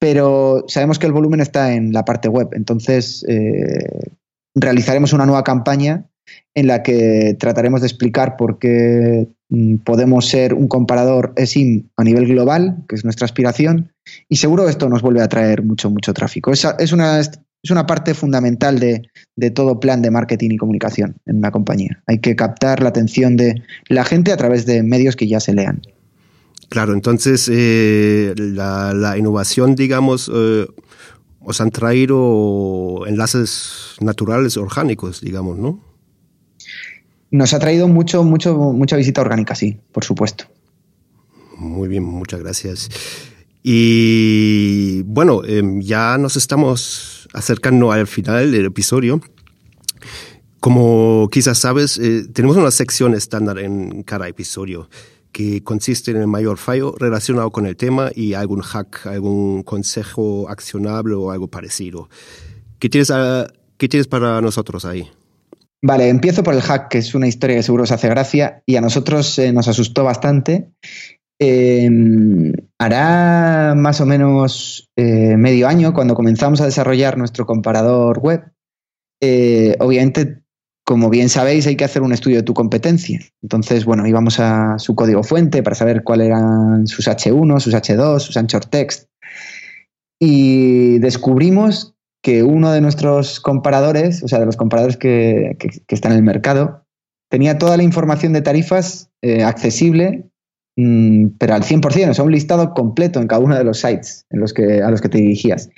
Pero 0.00 0.64
sabemos 0.66 0.98
que 0.98 1.06
el 1.06 1.12
volumen 1.12 1.38
está 1.38 1.74
en 1.74 1.92
la 1.92 2.04
parte 2.04 2.28
web, 2.28 2.48
entonces 2.54 3.24
eh, 3.28 4.10
realizaremos 4.56 5.12
una 5.12 5.26
nueva 5.26 5.44
campaña 5.44 6.06
en 6.56 6.66
la 6.66 6.82
que 6.82 7.36
trataremos 7.38 7.82
de 7.82 7.86
explicar 7.86 8.36
por 8.36 8.58
qué 8.58 9.28
mm, 9.48 9.76
podemos 9.84 10.26
ser 10.28 10.54
un 10.54 10.66
comparador 10.66 11.34
eSIM 11.36 11.88
a 11.96 12.02
nivel 12.02 12.26
global, 12.26 12.78
que 12.88 12.96
es 12.96 13.04
nuestra 13.04 13.26
aspiración, 13.26 13.92
y 14.28 14.36
seguro 14.38 14.68
esto 14.68 14.88
nos 14.88 15.02
vuelve 15.02 15.22
a 15.22 15.28
traer 15.28 15.62
mucho, 15.62 15.88
mucho 15.88 16.12
tráfico. 16.12 16.50
Es, 16.50 16.66
es 16.80 16.92
una 16.92 17.20
es 17.62 17.70
una 17.70 17.86
parte 17.86 18.14
fundamental 18.14 18.78
de, 18.78 19.02
todo 19.50 19.80
plan 19.80 20.02
de 20.02 20.10
marketing 20.10 20.50
y 20.50 20.56
comunicación 20.56 21.16
en 21.26 21.38
una 21.38 21.50
compañía. 21.50 22.02
Hay 22.06 22.20
que 22.20 22.36
captar 22.36 22.82
la 22.82 22.90
atención 22.90 23.36
de 23.36 23.62
la 23.88 24.04
gente 24.04 24.32
a 24.32 24.36
través 24.36 24.66
de 24.66 24.82
medios 24.82 25.16
que 25.16 25.26
ya 25.26 25.40
se 25.40 25.52
lean. 25.52 25.82
Claro, 26.68 26.92
entonces 26.92 27.48
eh, 27.52 28.34
la, 28.36 29.16
innovación, 29.18 29.74
digamos, 29.74 30.30
eh, 30.32 30.66
os 31.40 31.60
han 31.60 31.70
traído 31.70 33.04
enlaces 33.06 33.96
naturales, 34.00 34.56
orgánicos, 34.56 35.20
digamos, 35.20 35.58
¿no? 35.58 35.80
Nos 37.30 37.52
ha 37.54 37.58
traído 37.58 37.88
mucho, 37.88 38.24
mucho, 38.24 38.56
mucha 38.56 38.96
visita 38.96 39.20
orgánica, 39.20 39.54
sí, 39.54 39.78
por 39.92 40.04
supuesto. 40.04 40.44
Muy 41.56 41.88
bien, 41.88 42.04
muchas 42.04 42.40
gracias. 42.40 42.88
Y 43.62 45.02
bueno, 45.02 45.42
em, 45.44 45.80
ya 45.80 46.18
nos 46.18 46.36
estamos 46.36 47.15
acercando 47.32 47.92
al 47.92 48.06
final 48.06 48.52
del 48.52 48.66
episodio. 48.66 49.20
Como 50.60 51.28
quizás 51.30 51.58
sabes, 51.58 51.98
eh, 51.98 52.26
tenemos 52.32 52.56
una 52.56 52.70
sección 52.70 53.14
estándar 53.14 53.58
en 53.58 54.02
cada 54.02 54.28
episodio 54.28 54.88
que 55.36 55.62
consiste 55.62 56.12
en 56.12 56.16
el 56.16 56.26
mayor 56.26 56.56
fallo 56.56 56.94
relacionado 56.98 57.50
con 57.52 57.66
el 57.66 57.76
tema 57.76 58.10
y 58.14 58.32
algún 58.32 58.62
hack, 58.62 59.06
algún 59.06 59.62
consejo 59.62 60.48
accionable 60.48 61.14
o 61.14 61.30
algo 61.30 61.48
parecido. 61.48 62.08
¿Qué 62.78 62.88
tienes, 62.88 63.12
¿qué 63.76 63.88
tienes 63.88 64.06
para 64.06 64.40
nosotros 64.40 64.86
ahí? 64.86 65.10
Vale, 65.82 66.08
empiezo 66.08 66.42
por 66.42 66.54
el 66.54 66.62
hack, 66.62 66.88
que 66.88 66.98
es 66.98 67.14
una 67.14 67.28
historia 67.28 67.56
que 67.56 67.62
seguro 67.62 67.84
os 67.84 67.92
hace 67.92 68.08
gracia 68.08 68.62
y 68.64 68.76
a 68.76 68.80
nosotros 68.80 69.38
eh, 69.38 69.52
nos 69.52 69.68
asustó 69.68 70.04
bastante. 70.04 70.70
Em, 71.38 72.52
hará 72.78 73.74
más 73.76 74.00
o 74.00 74.06
menos 74.06 74.88
eh, 74.96 75.36
medio 75.36 75.68
año, 75.68 75.92
cuando 75.92 76.14
comenzamos 76.14 76.60
a 76.60 76.64
desarrollar 76.64 77.18
nuestro 77.18 77.44
comparador 77.46 78.18
web, 78.20 78.52
eh, 79.20 79.76
obviamente, 79.80 80.42
como 80.84 81.10
bien 81.10 81.28
sabéis, 81.28 81.66
hay 81.66 81.76
que 81.76 81.84
hacer 81.84 82.02
un 82.02 82.12
estudio 82.12 82.38
de 82.38 82.42
tu 82.42 82.54
competencia. 82.54 83.20
Entonces, 83.42 83.84
bueno, 83.84 84.06
íbamos 84.06 84.40
a 84.40 84.78
su 84.78 84.94
código 84.94 85.22
fuente 85.22 85.62
para 85.62 85.76
saber 85.76 86.04
cuáles 86.04 86.28
eran 86.28 86.86
sus 86.86 87.06
H1, 87.08 87.60
sus 87.60 87.74
H2, 87.74 88.20
sus 88.20 88.36
anchor 88.36 88.64
text. 88.64 89.08
Y 90.18 90.98
descubrimos 91.00 91.94
que 92.22 92.42
uno 92.42 92.72
de 92.72 92.80
nuestros 92.80 93.40
comparadores, 93.40 94.22
o 94.22 94.28
sea, 94.28 94.40
de 94.40 94.46
los 94.46 94.56
comparadores 94.56 94.96
que, 94.96 95.56
están 95.88 96.12
en 96.12 96.18
el 96.18 96.24
mercado, 96.24 96.84
tenía 97.30 97.58
toda 97.58 97.76
la 97.76 97.82
información 97.82 98.32
de 98.32 98.42
tarifas 98.42 99.10
eh, 99.22 99.44
accesible, 99.44 100.30
mm, 100.76 101.28
pero 101.38 101.54
al 101.54 101.62
100%, 101.62 102.10
o 102.10 102.14
sea, 102.14 102.24
un 102.24 102.32
listado 102.32 102.72
completo 102.74 103.20
en 103.20 103.26
cada 103.26 103.40
uno 103.40 103.56
de 103.56 103.64
los 103.64 103.80
sites 103.80 104.26
a 104.30 104.36
los 104.36 104.52
que 104.52 105.08
te 105.08 105.18
dirigías. 105.18 105.70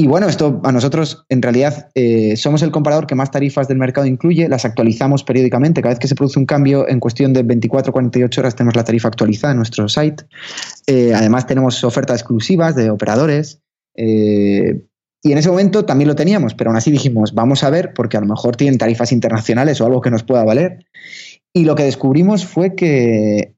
Y 0.00 0.06
bueno, 0.06 0.28
esto 0.28 0.60
a 0.62 0.70
nosotros 0.70 1.26
en 1.28 1.42
realidad 1.42 1.88
eh, 1.96 2.36
somos 2.36 2.62
el 2.62 2.70
comparador 2.70 3.08
que 3.08 3.16
más 3.16 3.32
tarifas 3.32 3.66
del 3.66 3.78
mercado 3.78 4.06
incluye, 4.06 4.48
las 4.48 4.64
actualizamos 4.64 5.24
periódicamente, 5.24 5.82
cada 5.82 5.92
vez 5.92 5.98
que 5.98 6.06
se 6.06 6.14
produce 6.14 6.38
un 6.38 6.46
cambio 6.46 6.88
en 6.88 7.00
cuestión 7.00 7.32
de 7.32 7.42
24 7.42 7.92
48 7.92 8.40
horas 8.40 8.54
tenemos 8.54 8.76
la 8.76 8.84
tarifa 8.84 9.08
actualizada 9.08 9.54
en 9.54 9.56
nuestro 9.56 9.88
site. 9.88 10.22
Eh, 10.86 11.14
además 11.16 11.48
tenemos 11.48 11.82
ofertas 11.82 12.20
exclusivas 12.20 12.76
de 12.76 12.90
operadores. 12.90 13.60
Eh, 13.96 14.84
y 15.20 15.32
en 15.32 15.38
ese 15.38 15.48
momento 15.50 15.84
también 15.84 16.06
lo 16.06 16.14
teníamos, 16.14 16.54
pero 16.54 16.70
aún 16.70 16.76
así 16.76 16.92
dijimos, 16.92 17.34
vamos 17.34 17.64
a 17.64 17.70
ver, 17.70 17.92
porque 17.92 18.16
a 18.16 18.20
lo 18.20 18.26
mejor 18.26 18.54
tienen 18.54 18.78
tarifas 18.78 19.10
internacionales 19.10 19.80
o 19.80 19.86
algo 19.86 20.00
que 20.00 20.12
nos 20.12 20.22
pueda 20.22 20.44
valer. 20.44 20.86
Y 21.54 21.64
lo 21.64 21.74
que 21.74 21.84
descubrimos 21.84 22.44
fue 22.44 22.74
que 22.74 23.54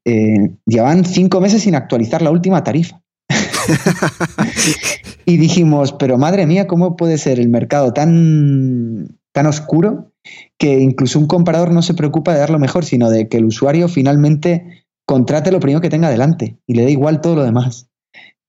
llevaban 0.67 1.05
cinco 1.05 1.41
meses 1.41 1.63
sin 1.63 1.75
actualizar 1.75 2.23
la 2.23 2.31
última 2.31 2.65
tarifa. 2.65 3.03
y 5.25 5.37
dijimos, 5.37 5.93
pero 5.93 6.19
madre 6.19 6.47
mía, 6.47 6.67
¿cómo 6.67 6.97
puede 6.97 7.19
ser 7.19 7.39
el 7.39 7.49
mercado 7.49 7.93
tan, 7.93 9.19
tan 9.33 9.47
oscuro 9.47 10.13
que 10.59 10.79
incluso 10.81 11.19
un 11.19 11.27
comparador 11.27 11.73
no 11.73 11.83
se 11.83 11.95
preocupa 11.95 12.33
de 12.33 12.41
dar 12.41 12.51
lo 12.51 12.59
mejor, 12.59 12.85
sino 12.85 13.11
de 13.11 13.29
que 13.29 13.39
el 13.39 13.45
usuario 13.45 13.89
finalmente 13.89 14.85
contrate 15.07 15.51
lo 15.51 15.61
primero 15.61 15.81
que 15.81 15.91
tenga 15.91 16.11
delante 16.11 16.59
y 16.67 16.75
le 16.75 16.85
da 16.85 16.91
igual 16.91 17.21
todo 17.21 17.37
lo 17.37 17.45
demás? 17.45 17.89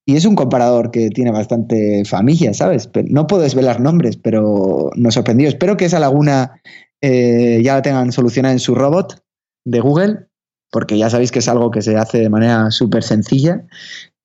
Y 0.05 0.15
es 0.15 0.25
un 0.25 0.36
comparador 0.36 0.91
que 0.91 1.10
tiene 1.10 1.31
bastante 1.31 2.03
familia, 2.05 2.53
¿sabes? 2.53 2.89
no 3.10 3.27
puedo 3.27 3.43
desvelar 3.43 3.79
nombres, 3.79 4.17
pero 4.17 4.89
nos 4.95 5.13
sorprendió. 5.13 5.48
Espero 5.48 5.77
que 5.77 5.86
esa 5.86 6.00
laguna 6.00 6.60
eh, 7.01 7.62
ya 7.63 7.75
la 7.75 7.81
tengan 7.81 8.12
solucionada 8.12 8.53
en 8.53 8.60
su 8.60 8.74
robot 8.74 9.24
de 9.65 9.80
Google, 9.80 10.27
porque 10.72 10.98
ya 10.98 11.10
sabéis 11.10 11.32
que 11.32 11.39
es 11.39 11.48
algo 11.48 11.72
que 11.72 11.82
se 11.82 11.98
hace 11.98 12.20
de 12.20 12.30
manera 12.30 12.72
súper 12.72 13.03
sencilla 13.03 13.65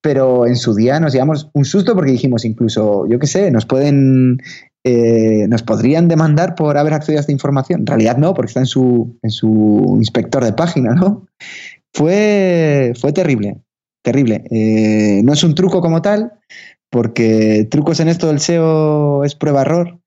pero 0.06 0.46
en 0.46 0.54
su 0.54 0.72
día 0.72 1.00
nos 1.00 1.12
llevamos 1.12 1.50
un 1.52 1.64
susto 1.64 1.96
porque 1.96 2.12
dijimos 2.12 2.44
incluso, 2.44 3.08
yo 3.08 3.18
qué 3.18 3.26
sé, 3.26 3.50
nos 3.50 3.66
pueden, 3.66 4.38
eh, 4.84 5.48
nos 5.48 5.64
podrían 5.64 6.06
demandar 6.06 6.54
por 6.54 6.78
haber 6.78 6.94
accedido 6.94 7.18
a 7.18 7.22
esta 7.22 7.32
información. 7.32 7.80
En 7.80 7.86
realidad 7.88 8.16
no, 8.16 8.32
porque 8.32 8.50
está 8.50 8.60
en 8.60 8.66
su, 8.66 9.18
en 9.24 9.30
su 9.30 9.94
inspector 9.96 10.44
de 10.44 10.52
página, 10.52 10.94
¿no? 10.94 11.26
Fue, 11.92 12.92
fue 13.00 13.12
terrible, 13.12 13.58
terrible. 14.04 14.44
Eh, 14.52 15.22
no 15.24 15.32
es 15.32 15.42
un 15.42 15.56
truco 15.56 15.80
como 15.80 16.02
tal, 16.02 16.34
porque 16.88 17.66
trucos 17.68 17.98
en 17.98 18.06
esto 18.06 18.28
del 18.28 18.38
SEO 18.38 19.24
es 19.24 19.34
prueba-error, 19.34 19.98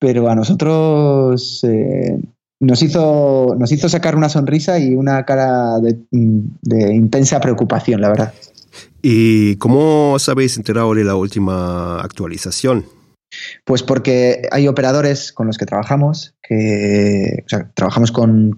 pero 0.00 0.30
a 0.30 0.34
nosotros 0.34 1.62
eh, 1.64 2.18
nos, 2.64 2.82
hizo, 2.82 3.54
nos 3.58 3.72
hizo 3.72 3.88
sacar 3.88 4.16
una 4.16 4.28
sonrisa 4.28 4.78
y 4.78 4.94
una 4.94 5.24
cara 5.24 5.78
de, 5.80 5.98
de 6.10 6.94
intensa 6.94 7.40
preocupación, 7.40 8.00
la 8.00 8.08
verdad. 8.08 8.34
¿Y 9.02 9.56
cómo 9.56 10.14
os 10.14 10.28
habéis 10.28 10.56
enterado 10.56 10.94
de 10.94 11.04
la 11.04 11.16
última 11.16 12.00
actualización? 12.00 12.84
Pues 13.64 13.82
porque 13.82 14.48
hay 14.50 14.68
operadores 14.68 15.32
con 15.32 15.46
los 15.46 15.58
que 15.58 15.66
trabajamos, 15.66 16.34
que 16.42 17.42
o 17.44 17.48
sea, 17.48 17.70
trabajamos 17.74 18.12
con, 18.12 18.56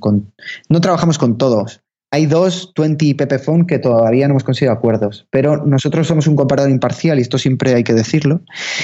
No 0.69 0.81
trabajamos 0.81 1.19
con 1.19 1.39
todos. 1.39 1.83
Hay 2.13 2.27
dos 2.27 2.73
20 2.79 3.15
Pepephone 3.17 3.67
que 3.67 3.79
todavía 3.79 4.27
no 4.27 4.33
hemos 4.33 4.45
conseguido 4.45 4.73
acuerdos, 4.73 5.27
pero 5.31 5.67
nosotros 5.67 6.07
somos 6.07 6.27
un 6.27 6.37
comparador 6.37 6.71
imparcial 6.71 7.19
y 7.19 7.23
esto 7.23 7.39
siempre 7.39 7.75
hay 7.75 7.85
que 7.85 7.95
decirlo. 7.95 8.43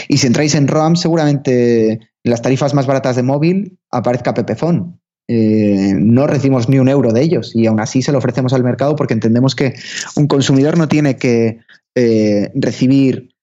Y 0.09 0.18
si 0.18 0.27
entráis 0.27 0.55
en 0.55 0.68
ROAM, 0.68 0.96
seguramente 0.96 1.92
en 1.92 2.31
las 2.31 2.42
tarifas 2.42 2.75
más 2.75 2.87
baratas 2.87 3.16
de 3.16 3.23
móvil 3.23 3.79
aparezca 3.90 4.35
Pepephone. 4.35 4.99
Eh, 5.28 5.94
no 5.96 6.26
recibimos 6.26 6.68
ni 6.68 6.78
un 6.78 6.88
euro 6.88 7.12
de 7.12 7.22
ellos 7.22 7.54
y 7.54 7.66
aún 7.66 7.80
así 7.80 8.02
se 8.02 8.11
lo 8.12 8.18
ofrecemos 8.18 8.52
al 8.52 8.64
mercado 8.64 8.96
porque 8.96 9.14
entendemos 9.14 9.54
que 9.54 9.74
un 10.16 10.26
consumidor 10.26 10.76
no 10.76 10.88
tiene 10.88 11.16
que 11.16 11.61
eh, 11.94 12.50
recibir 12.54 13.35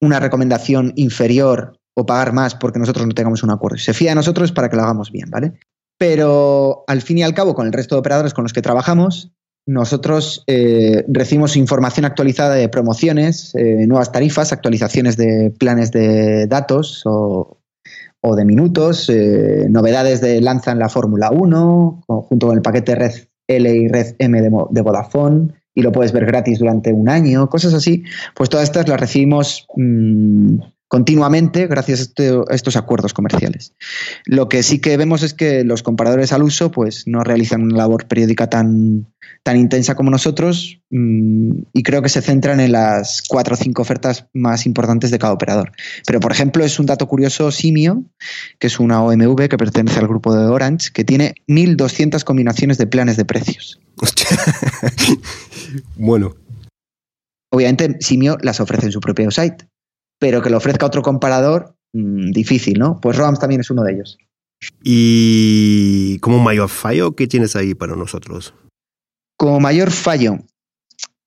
una 0.00 0.20
recomendación 0.20 0.92
inferior 0.94 1.78
o 1.94 2.06
pagar 2.06 2.32
más 2.32 2.54
porque 2.54 2.78
nosotros 2.78 3.06
no 3.06 3.14
tengamos 3.14 3.42
un 3.42 3.50
acuerdo. 3.50 3.78
Se 3.78 3.94
fía 3.94 4.10
de 4.10 4.14
nosotros 4.14 4.52
para 4.52 4.70
que 4.70 4.76
lo 4.76 4.82
hagamos 4.82 5.10
bien, 5.10 5.28
¿vale? 5.28 5.54
Pero 5.98 6.84
al 6.86 7.02
fin 7.02 7.18
y 7.18 7.24
al 7.24 7.34
cabo, 7.34 7.54
con 7.54 7.66
el 7.66 7.72
resto 7.72 7.96
de 7.96 8.00
operadores 8.00 8.32
con 8.32 8.44
los 8.44 8.52
que 8.52 8.62
trabajamos, 8.62 9.32
nosotros 9.66 10.44
eh, 10.46 11.04
recibimos 11.08 11.56
información 11.56 12.06
actualizada 12.06 12.54
de 12.54 12.68
promociones, 12.68 13.52
nuevas 13.54 14.12
tarifas, 14.12 14.52
actualizaciones 14.52 15.16
de 15.16 15.52
planes 15.58 15.90
de 15.90 16.46
datos 16.46 17.02
o, 17.04 17.57
o 18.20 18.34
de 18.36 18.44
minutos, 18.44 19.08
eh, 19.08 19.66
novedades 19.70 20.20
de 20.20 20.40
lanza 20.40 20.72
en 20.72 20.78
la 20.78 20.88
Fórmula 20.88 21.30
1, 21.30 22.04
junto 22.06 22.46
con 22.46 22.56
el 22.56 22.62
paquete 22.62 22.94
Red 22.94 23.12
L 23.46 23.70
y 23.70 23.88
Red 23.88 24.16
M 24.18 24.42
de, 24.42 24.82
Vodafone, 24.82 25.54
y 25.74 25.82
lo 25.82 25.92
puedes 25.92 26.12
ver 26.12 26.26
gratis 26.26 26.58
durante 26.58 26.92
un 26.92 27.08
año, 27.08 27.48
cosas 27.48 27.74
así, 27.74 28.02
pues 28.34 28.50
todas 28.50 28.64
estas 28.64 28.88
las 28.88 29.00
recibimos 29.00 29.66
mm, 29.76 30.58
continuamente 30.88 31.66
gracias 31.66 32.00
a, 32.00 32.02
este, 32.02 32.32
estos 32.50 32.76
acuerdos 32.76 33.12
comerciales. 33.12 33.74
Lo 34.24 34.48
que 34.48 34.62
sí 34.62 34.80
que 34.80 34.96
vemos 34.96 35.22
es 35.22 35.34
que 35.34 35.62
los 35.62 35.82
comparadores 35.82 36.32
al 36.32 36.42
uso 36.42 36.70
pues 36.70 37.06
no 37.06 37.22
realizan 37.22 37.62
una 37.62 37.76
labor 37.76 38.08
periódica 38.08 38.48
tan, 38.48 39.06
tan 39.42 39.58
intensa 39.58 39.94
como 39.94 40.10
nosotros 40.10 40.80
mm, 40.90 41.50
y 41.74 41.82
creo 41.82 42.00
que 42.00 42.08
se 42.08 42.22
centran 42.22 42.60
en 42.60 42.72
las 42.72 43.22
cuatro 43.28 43.54
o 43.54 43.58
cinco 43.58 43.82
ofertas 43.82 44.26
más 44.32 44.64
importantes 44.64 45.10
de 45.10 45.18
cada 45.18 45.34
operador. 45.34 45.72
Pero, 46.06 46.20
por 46.20 46.32
ejemplo, 46.32 46.64
es 46.64 46.78
un 46.78 46.86
dato 46.86 47.06
curioso 47.06 47.50
Simio, 47.50 48.04
que 48.58 48.66
es 48.66 48.80
una 48.80 49.02
OMV 49.02 49.48
que 49.48 49.58
pertenece 49.58 49.98
al 49.98 50.08
grupo 50.08 50.34
de 50.34 50.46
Orange, 50.46 50.90
que 50.92 51.04
tiene 51.04 51.34
1.200 51.46 52.24
combinaciones 52.24 52.78
de 52.78 52.86
planes 52.86 53.16
de 53.16 53.26
precios. 53.26 53.78
bueno. 55.96 56.34
Obviamente, 57.50 57.96
Simio 58.00 58.36
las 58.42 58.60
ofrece 58.60 58.86
en 58.86 58.92
su 58.92 59.00
propio 59.00 59.30
site 59.30 59.66
pero 60.18 60.42
que 60.42 60.50
lo 60.50 60.56
ofrezca 60.56 60.86
otro 60.86 61.02
comparador, 61.02 61.74
mm, 61.92 62.30
difícil, 62.30 62.78
¿no? 62.78 63.00
Pues 63.00 63.16
ROAMS 63.16 63.38
también 63.38 63.60
es 63.60 63.70
uno 63.70 63.82
de 63.84 63.92
ellos. 63.92 64.18
¿Y 64.82 66.18
como 66.18 66.38
mayor 66.40 66.68
fallo, 66.68 67.12
qué 67.12 67.26
tienes 67.26 67.54
ahí 67.56 67.74
para 67.74 67.94
nosotros? 67.94 68.54
Como 69.36 69.60
mayor 69.60 69.90
fallo, 69.90 70.38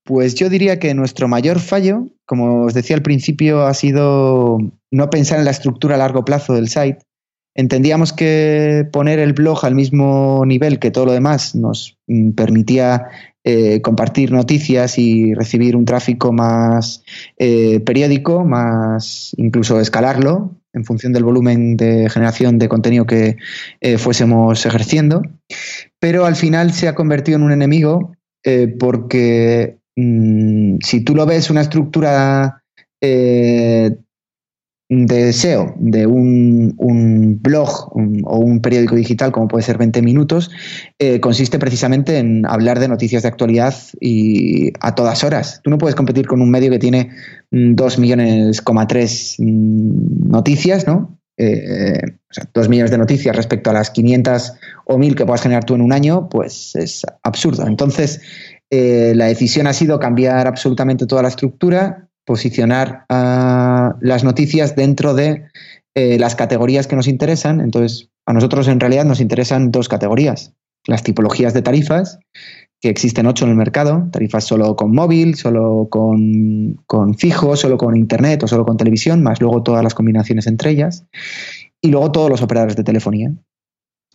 pues 0.03 0.35
yo 0.35 0.49
diría 0.49 0.79
que 0.79 0.93
nuestro 0.93 1.27
mayor 1.27 1.59
fallo, 1.59 2.07
como 2.25 2.65
os 2.65 2.73
decía 2.73 2.95
al 2.95 3.01
principio, 3.01 3.65
ha 3.65 3.73
sido 3.73 4.57
no 4.91 5.09
pensar 5.09 5.39
en 5.39 5.45
la 5.45 5.51
estructura 5.51 5.95
a 5.95 5.99
largo 5.99 6.25
plazo 6.25 6.53
del 6.53 6.67
site. 6.67 6.99
Entendíamos 7.55 8.13
que 8.13 8.87
poner 8.91 9.19
el 9.19 9.33
blog 9.33 9.65
al 9.65 9.75
mismo 9.75 10.43
nivel 10.45 10.79
que 10.79 10.91
todo 10.91 11.05
lo 11.05 11.11
demás 11.13 11.55
nos 11.55 11.97
mm, 12.07 12.31
permitía 12.31 13.07
eh, 13.43 13.81
compartir 13.81 14.31
noticias 14.31 14.99
y 14.99 15.33
recibir 15.33 15.75
un 15.75 15.85
tráfico 15.85 16.31
más 16.31 17.03
eh, 17.39 17.79
periódico, 17.79 18.45
más 18.45 19.33
incluso 19.35 19.79
escalarlo 19.79 20.51
en 20.73 20.85
función 20.85 21.11
del 21.11 21.23
volumen 21.23 21.75
de 21.75 22.07
generación 22.09 22.59
de 22.59 22.69
contenido 22.69 23.07
que 23.07 23.37
eh, 23.81 23.97
fuésemos 23.97 24.63
ejerciendo. 24.65 25.23
Pero 25.99 26.25
al 26.25 26.35
final 26.35 26.71
se 26.71 26.87
ha 26.87 26.93
convertido 26.93 27.37
en 27.37 27.43
un 27.43 27.51
enemigo 27.51 28.15
porque 28.79 29.77
mm, 29.95 30.77
si 30.83 31.01
tú 31.03 31.15
lo 31.15 31.25
ves 31.25 31.49
una 31.49 31.61
estructura 31.61 32.63
de 34.93 35.31
SEO 35.31 35.73
de 35.79 36.05
un, 36.05 37.39
blog 37.41 37.93
o 38.25 38.37
un 38.39 38.61
periódico 38.61 38.95
digital 38.95 39.31
como 39.31 39.47
puede 39.47 39.63
ser 39.63 39.77
20 39.77 40.01
minutos 40.01 40.51
eh, 40.99 41.21
consiste 41.21 41.59
precisamente 41.59 42.17
en 42.17 42.45
hablar 42.45 42.77
de 42.77 42.89
noticias 42.89 43.23
de 43.23 43.29
actualidad 43.29 43.73
y 44.01 44.73
a 44.81 44.93
todas 44.93 45.23
horas. 45.23 45.61
Tú 45.63 45.69
no 45.69 45.77
puedes 45.77 45.95
competir 45.95 46.27
con 46.27 46.41
un 46.41 46.51
medio 46.51 46.69
que 46.69 46.79
tiene 46.79 47.11
2 47.51 47.97
mm, 47.97 48.01
millones, 48.01 48.61
3 48.65 49.35
mm, 49.39 50.29
noticias, 50.29 50.85
¿no? 50.85 51.17
Eh, 51.37 51.97
o 52.29 52.33
sea, 52.33 52.49
2 52.53 52.67
millones 52.67 52.91
de 52.91 52.97
noticias 52.97 53.33
respecto 53.33 53.69
a 53.69 53.73
las 53.73 53.91
500 53.91 54.53
o 54.85 54.97
1000 54.97 55.15
que 55.15 55.25
puedas 55.25 55.41
generar 55.41 55.63
tú 55.63 55.75
en 55.75 55.81
un 55.81 55.93
año, 55.93 56.27
pues 56.27 56.75
es 56.75 57.03
absurdo. 57.23 57.65
Entonces, 57.65 58.19
eh, 58.69 59.13
la 59.15 59.27
decisión 59.27 59.67
ha 59.67 59.73
sido 59.73 59.99
cambiar 59.99 60.47
absolutamente 60.47 61.05
toda 61.05 61.21
la 61.21 61.29
estructura, 61.29 62.09
posicionar 62.25 63.05
las 63.09 64.23
noticias 64.23 64.75
dentro 64.75 65.13
de 65.13 65.45
eh, 65.95 66.17
las 66.19 66.35
categorías 66.35 66.87
que 66.87 66.95
nos 66.95 67.07
interesan. 67.07 67.59
Entonces, 67.59 68.09
A 68.25 68.33
nosotros 68.33 68.67
en 68.67 68.79
realidad 68.79 69.05
nos 69.05 69.19
interesan 69.19 69.71
dos 69.71 69.89
categorías. 69.89 70.53
Las 70.87 71.03
tipologías 71.03 71.53
de 71.53 71.61
tarifas, 71.61 72.19
que 72.79 72.89
existen 72.89 73.27
ocho 73.27 73.45
en 73.45 73.51
el 73.51 73.57
mercado, 73.57 74.09
tarifas 74.11 74.43
solo 74.45 74.75
con 74.75 74.91
móvil, 74.91 75.35
solo 75.35 75.87
con, 75.89 76.81
con 76.85 77.15
fijo, 77.15 77.55
solo 77.55 77.77
con 77.77 77.95
internet 77.95 78.43
o 78.43 78.47
solo 78.47 78.65
con 78.65 78.77
televisión, 78.77 79.21
más 79.21 79.41
luego 79.41 79.63
todas 79.63 79.83
las 79.83 79.93
combinaciones 79.93 80.47
entre 80.47 80.71
ellas, 80.71 81.05
y 81.81 81.89
luego 81.89 82.11
todos 82.11 82.29
los 82.29 82.41
operadores 82.41 82.75
de 82.75 82.83
telefonía. 82.83 83.33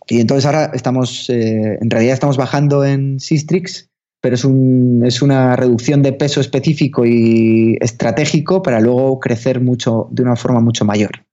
Y 0.08 0.20
entonces 0.20 0.46
ahora 0.46 0.70
estamos, 0.72 1.28
eh, 1.30 1.78
en 1.80 1.90
realidad 1.90 2.14
estamos 2.14 2.36
bajando 2.36 2.84
en 2.84 3.18
Sistrix, 3.20 3.90
pero 4.26 4.34
es, 4.34 4.44
un, 4.44 5.04
es 5.06 5.22
una 5.22 5.54
reducción 5.54 6.02
de 6.02 6.12
peso 6.12 6.40
específico 6.40 7.06
y 7.06 7.78
estratégico 7.80 8.60
para 8.60 8.80
luego 8.80 9.20
crecer 9.20 9.60
mucho, 9.60 10.08
de 10.10 10.24
una 10.24 10.34
forma 10.34 10.58
mucho 10.58 10.84
mayor, 10.84 11.24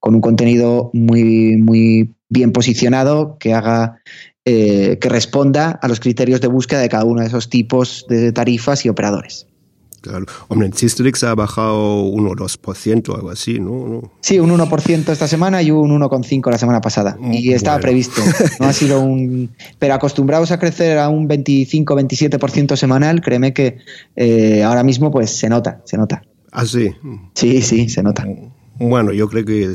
con 0.00 0.14
un 0.14 0.20
contenido 0.20 0.90
muy, 0.92 1.56
muy 1.56 2.12
bien 2.28 2.52
posicionado 2.52 3.38
que 3.38 3.54
haga 3.54 4.02
eh, 4.44 4.98
que 5.00 5.08
responda 5.08 5.70
a 5.70 5.88
los 5.88 5.98
criterios 5.98 6.42
de 6.42 6.48
búsqueda 6.48 6.80
de 6.80 6.90
cada 6.90 7.06
uno 7.06 7.22
de 7.22 7.28
esos 7.28 7.48
tipos 7.48 8.04
de 8.10 8.32
tarifas 8.32 8.84
y 8.84 8.90
operadores. 8.90 9.46
Claro. 10.02 10.26
Hombre, 10.48 10.66
en 10.66 10.74
Sistrix 10.74 11.22
ha 11.22 11.34
bajado 11.34 12.02
un 12.02 12.26
1 12.26 12.32
2%, 12.32 13.14
algo 13.14 13.30
así, 13.30 13.60
¿no? 13.60 14.10
Sí, 14.20 14.40
un 14.40 14.50
1% 14.50 15.08
esta 15.10 15.28
semana 15.28 15.62
y 15.62 15.70
un 15.70 15.90
1,5% 15.90 16.50
la 16.50 16.58
semana 16.58 16.80
pasada. 16.80 17.16
Mm, 17.18 17.32
y 17.32 17.52
estaba 17.52 17.78
previsto. 17.78 18.20
No 18.58 18.66
ha 18.66 18.72
sido 18.72 19.00
un. 19.00 19.50
Pero 19.78 19.94
acostumbrados 19.94 20.50
a 20.50 20.58
crecer 20.58 20.98
a 20.98 21.08
un 21.08 21.28
25-27% 21.28 22.76
semanal, 22.76 23.20
créeme 23.20 23.54
que 23.54 23.78
eh, 24.16 24.64
ahora 24.64 24.82
mismo 24.82 25.10
pues 25.12 25.30
se 25.30 25.48
nota, 25.48 25.80
se 25.84 25.96
nota. 25.96 26.22
Ah, 26.50 26.66
sí. 26.66 26.92
Sí, 27.34 27.62
sí, 27.62 27.88
se 27.88 28.02
nota. 28.02 28.26
Bueno, 28.78 29.12
yo 29.12 29.28
creo 29.28 29.44
que, 29.44 29.72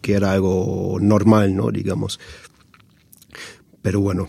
que 0.00 0.12
era 0.14 0.32
algo 0.32 0.98
normal, 1.00 1.54
¿no? 1.54 1.70
Digamos. 1.70 2.18
Pero 3.82 4.00
bueno, 4.00 4.28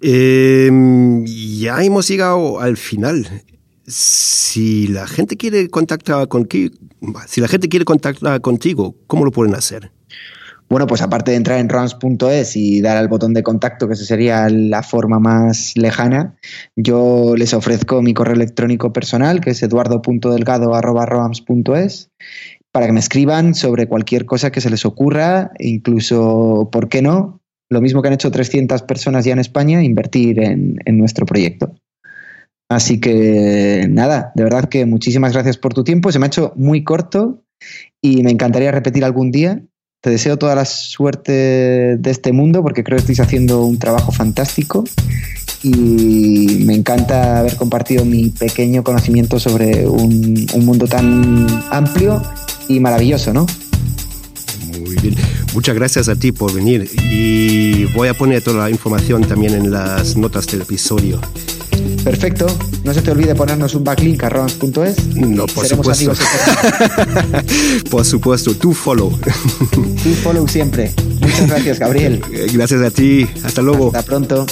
em, 0.00 1.24
ya 1.24 1.82
hemos 1.82 2.08
llegado 2.08 2.60
al 2.60 2.76
final. 2.76 3.42
Si 3.86 4.88
la 4.88 5.06
gente 5.06 5.36
quiere 5.36 5.68
contactar 5.68 6.26
contigo, 6.28 6.74
si 7.26 7.40
la 7.40 7.48
gente 7.48 7.68
quiere 7.68 7.84
contactar 7.84 8.40
contigo, 8.40 8.96
¿cómo 9.06 9.24
lo 9.24 9.30
pueden 9.30 9.54
hacer? 9.54 9.92
Bueno, 10.68 10.86
pues 10.86 11.02
aparte 11.02 11.32
de 11.32 11.36
entrar 11.36 11.58
en 11.58 11.68
rams.es 11.68 12.56
y 12.56 12.80
dar 12.80 12.96
al 12.96 13.08
botón 13.08 13.34
de 13.34 13.42
contacto, 13.42 13.86
que 13.86 13.92
esa 13.94 14.04
sería 14.04 14.48
la 14.48 14.82
forma 14.82 15.18
más 15.18 15.76
lejana, 15.76 16.36
yo 16.74 17.34
les 17.36 17.52
ofrezco 17.52 18.00
mi 18.00 18.14
correo 18.14 18.34
electrónico 18.34 18.92
personal, 18.92 19.40
que 19.40 19.50
es 19.50 19.62
eduardo.delgado.rams.es, 19.62 22.10
para 22.72 22.86
que 22.86 22.92
me 22.92 23.00
escriban 23.00 23.54
sobre 23.54 23.86
cualquier 23.86 24.24
cosa 24.24 24.50
que 24.50 24.62
se 24.62 24.70
les 24.70 24.86
ocurra, 24.86 25.52
incluso, 25.58 26.70
¿por 26.72 26.88
qué 26.88 27.02
no? 27.02 27.42
lo 27.70 27.80
mismo 27.80 28.00
que 28.00 28.08
han 28.08 28.14
hecho 28.14 28.30
300 28.30 28.82
personas 28.82 29.24
ya 29.24 29.32
en 29.32 29.40
España, 29.40 29.82
invertir 29.82 30.40
en, 30.40 30.78
nuestro 30.86 31.26
proyecto. 31.26 31.74
Así 32.68 33.00
que 33.00 33.86
nada, 33.90 34.32
de 34.34 34.44
verdad 34.44 34.68
que 34.68 34.86
muchísimas 34.86 35.32
gracias 35.32 35.58
por 35.58 35.74
tu 35.74 35.84
tiempo. 35.84 36.10
Se 36.10 36.18
me 36.18 36.26
ha 36.26 36.28
hecho 36.28 36.52
muy 36.56 36.82
corto 36.82 37.44
y 38.00 38.22
me 38.22 38.30
encantaría 38.30 38.72
repetir 38.72 39.04
algún 39.04 39.30
día. 39.30 39.62
Te 40.00 40.10
deseo 40.10 40.36
toda 40.36 40.54
la 40.54 40.64
suerte 40.64 41.32
de 41.96 42.10
este 42.10 42.32
mundo 42.32 42.62
porque 42.62 42.84
creo 42.84 42.96
que 42.96 43.02
estáis 43.02 43.20
haciendo 43.20 43.64
un 43.64 43.78
trabajo 43.78 44.12
fantástico 44.12 44.84
y 45.62 46.58
me 46.66 46.74
encanta 46.74 47.38
haber 47.38 47.56
compartido 47.56 48.04
mi 48.04 48.28
pequeño 48.28 48.84
conocimiento 48.84 49.38
sobre 49.40 49.86
un, 49.86 50.46
un 50.52 50.66
mundo 50.66 50.86
tan 50.86 51.46
amplio 51.70 52.22
y 52.68 52.80
maravilloso, 52.80 53.32
¿no? 53.32 53.46
Muy 54.78 54.96
bien. 54.96 55.14
Muchas 55.54 55.74
gracias 55.74 56.08
a 56.08 56.16
ti 56.16 56.32
por 56.32 56.52
venir 56.52 56.90
y 57.10 57.84
voy 57.94 58.08
a 58.08 58.14
poner 58.14 58.42
toda 58.42 58.64
la 58.64 58.70
información 58.70 59.22
también 59.22 59.54
en 59.54 59.70
las 59.70 60.16
notas 60.16 60.46
del 60.48 60.62
episodio. 60.62 61.20
Perfecto. 62.04 62.46
No 62.84 62.92
se 62.92 63.00
te 63.00 63.10
olvide 63.10 63.34
ponernos 63.34 63.74
un 63.74 63.82
backlink 63.82 64.22
a. 64.24 64.28
No, 65.14 65.46
por 65.46 65.66
supuesto. 65.66 66.12
por 67.90 68.04
supuesto, 68.04 68.54
tú 68.54 68.74
follow. 68.74 69.18
tú 69.72 70.14
follow 70.22 70.46
siempre. 70.46 70.92
Muchas 71.20 71.48
gracias, 71.48 71.78
Gabriel. 71.78 72.22
Gracias 72.52 72.82
a 72.82 72.90
ti. 72.90 73.26
Hasta 73.42 73.62
luego. 73.62 73.86
Hasta 73.86 74.02
pronto. 74.02 74.46